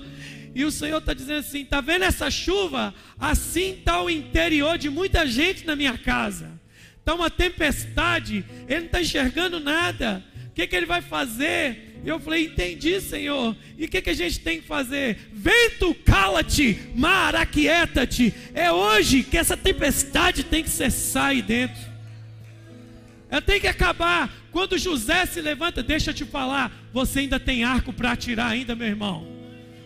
[0.54, 2.94] E o Senhor está dizendo assim: Está vendo essa chuva?
[3.18, 6.60] Assim está o interior de muita gente na minha casa.
[6.98, 10.22] Está uma tempestade, ele não está enxergando nada.
[10.46, 12.00] O que, que ele vai fazer?
[12.04, 13.56] E eu falei: Entendi, Senhor.
[13.78, 15.16] E o que, que a gente tem que fazer?
[15.32, 18.34] Vento, cala-te, mar, aquieta-te.
[18.52, 21.91] É hoje que essa tempestade tem que cessar aí dentro.
[23.32, 24.28] Ela tem que acabar.
[24.52, 28.76] Quando José se levanta, deixa eu te falar: você ainda tem arco para atirar, ainda,
[28.76, 29.26] meu irmão.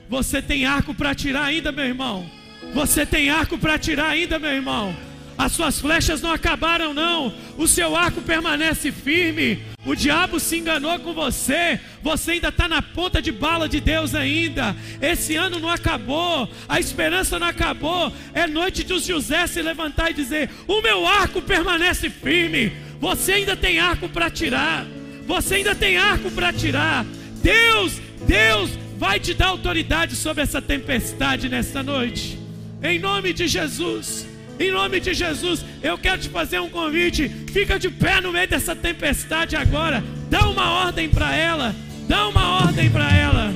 [0.09, 2.28] Você tem arco para atirar ainda, meu irmão.
[2.74, 4.97] Você tem arco para atirar ainda, meu irmão.
[5.38, 7.32] As suas flechas não acabaram, não.
[7.57, 9.62] O seu arco permanece firme.
[9.84, 11.78] O diabo se enganou com você.
[12.03, 14.74] Você ainda está na ponta de bala de Deus ainda.
[15.01, 16.49] Esse ano não acabou.
[16.68, 18.12] A esperança não acabou.
[18.34, 22.86] É noite de José se levantar e dizer: O meu arco permanece firme.
[23.01, 24.86] Você ainda tem arco para tirar.
[25.26, 27.05] Você ainda tem arco para tirar.
[27.42, 32.38] Deus, Deus vai te dar autoridade sobre essa tempestade nesta noite.
[32.82, 34.26] Em nome de Jesus.
[34.59, 37.28] Em nome de Jesus, eu quero te fazer um convite.
[37.53, 40.03] Fica de pé no meio dessa tempestade agora.
[40.30, 41.74] Dá uma ordem para ela.
[42.09, 43.55] Dá uma ordem para ela.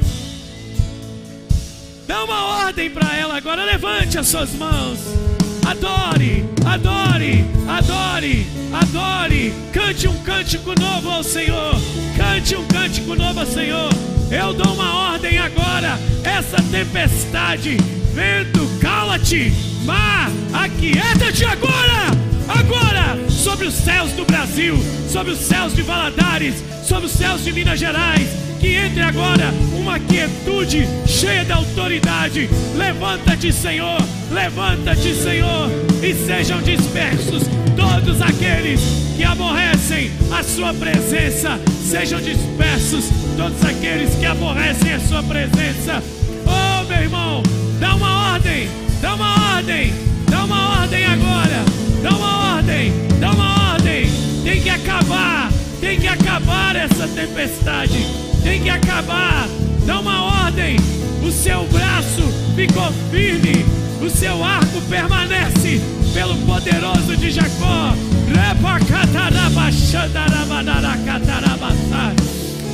[2.07, 3.65] Dá uma ordem para ela agora.
[3.65, 5.40] Levante as suas mãos.
[5.67, 9.55] Adore, adore, adore, adore.
[9.73, 11.75] Cante um cântico novo ao Senhor.
[12.17, 13.91] Cante um cântico novo ao Senhor.
[14.31, 15.99] Eu dou uma ordem agora.
[16.25, 17.77] Essa tempestade,
[18.15, 19.53] vento, cala-te
[19.85, 22.11] mar, aquieta-te agora,
[22.59, 24.77] agora, sobre os céus do Brasil,
[25.09, 28.29] sobre os céus de Valadares, sobre os céus de Minas Gerais.
[28.61, 32.51] Que entre agora uma quietude cheia de autoridade.
[32.77, 33.99] Levanta-te, Senhor,
[34.31, 35.71] levanta-te, Senhor,
[36.03, 37.45] e sejam dispersos
[37.75, 38.81] todos aqueles
[39.17, 41.59] que aborrecem a Sua presença.
[41.83, 46.03] Sejam dispersos todos aqueles que aborrecem a Sua presença.
[46.45, 47.43] Oh, meu irmão,
[47.81, 48.69] dá uma ordem
[49.01, 49.95] Dá uma ordem,
[50.29, 51.70] dá uma ordem agora.
[54.43, 58.07] Tem que acabar, tem que acabar essa tempestade.
[58.43, 59.47] Tem que acabar.
[59.87, 60.77] Dá uma ordem.
[61.23, 62.23] O seu braço
[62.57, 63.65] ficou firme.
[64.01, 65.81] O seu arco permanece
[66.15, 67.95] pelo poderoso de Jacó.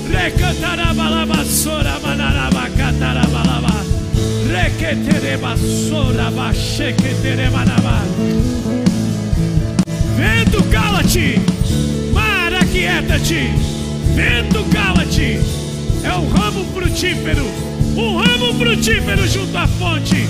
[0.08, 3.84] Recantarabalabasora manarabacatarabalabar.
[10.16, 11.40] Vento, cala-te!
[12.12, 13.52] Mar, aquieta-te!
[14.14, 15.38] Vento, cala-te!
[16.02, 17.44] É um ramo frutífero,
[17.96, 20.26] um ramo frutífero junto à fonte.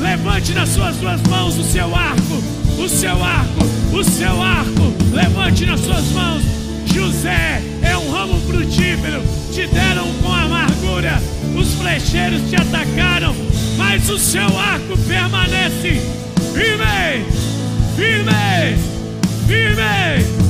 [0.00, 2.42] Levante nas suas duas mãos o seu arco,
[2.78, 4.94] o seu arco, o seu arco.
[5.12, 6.42] Levante nas suas mãos.
[6.86, 9.22] José é um ramo frutífero.
[9.52, 11.20] Te deram com amargura.
[11.56, 13.34] Os flecheiros te atacaram
[13.80, 16.02] mas o seu arco permanece
[16.52, 17.24] firme,
[17.96, 18.99] firme,
[19.50, 20.49] Vive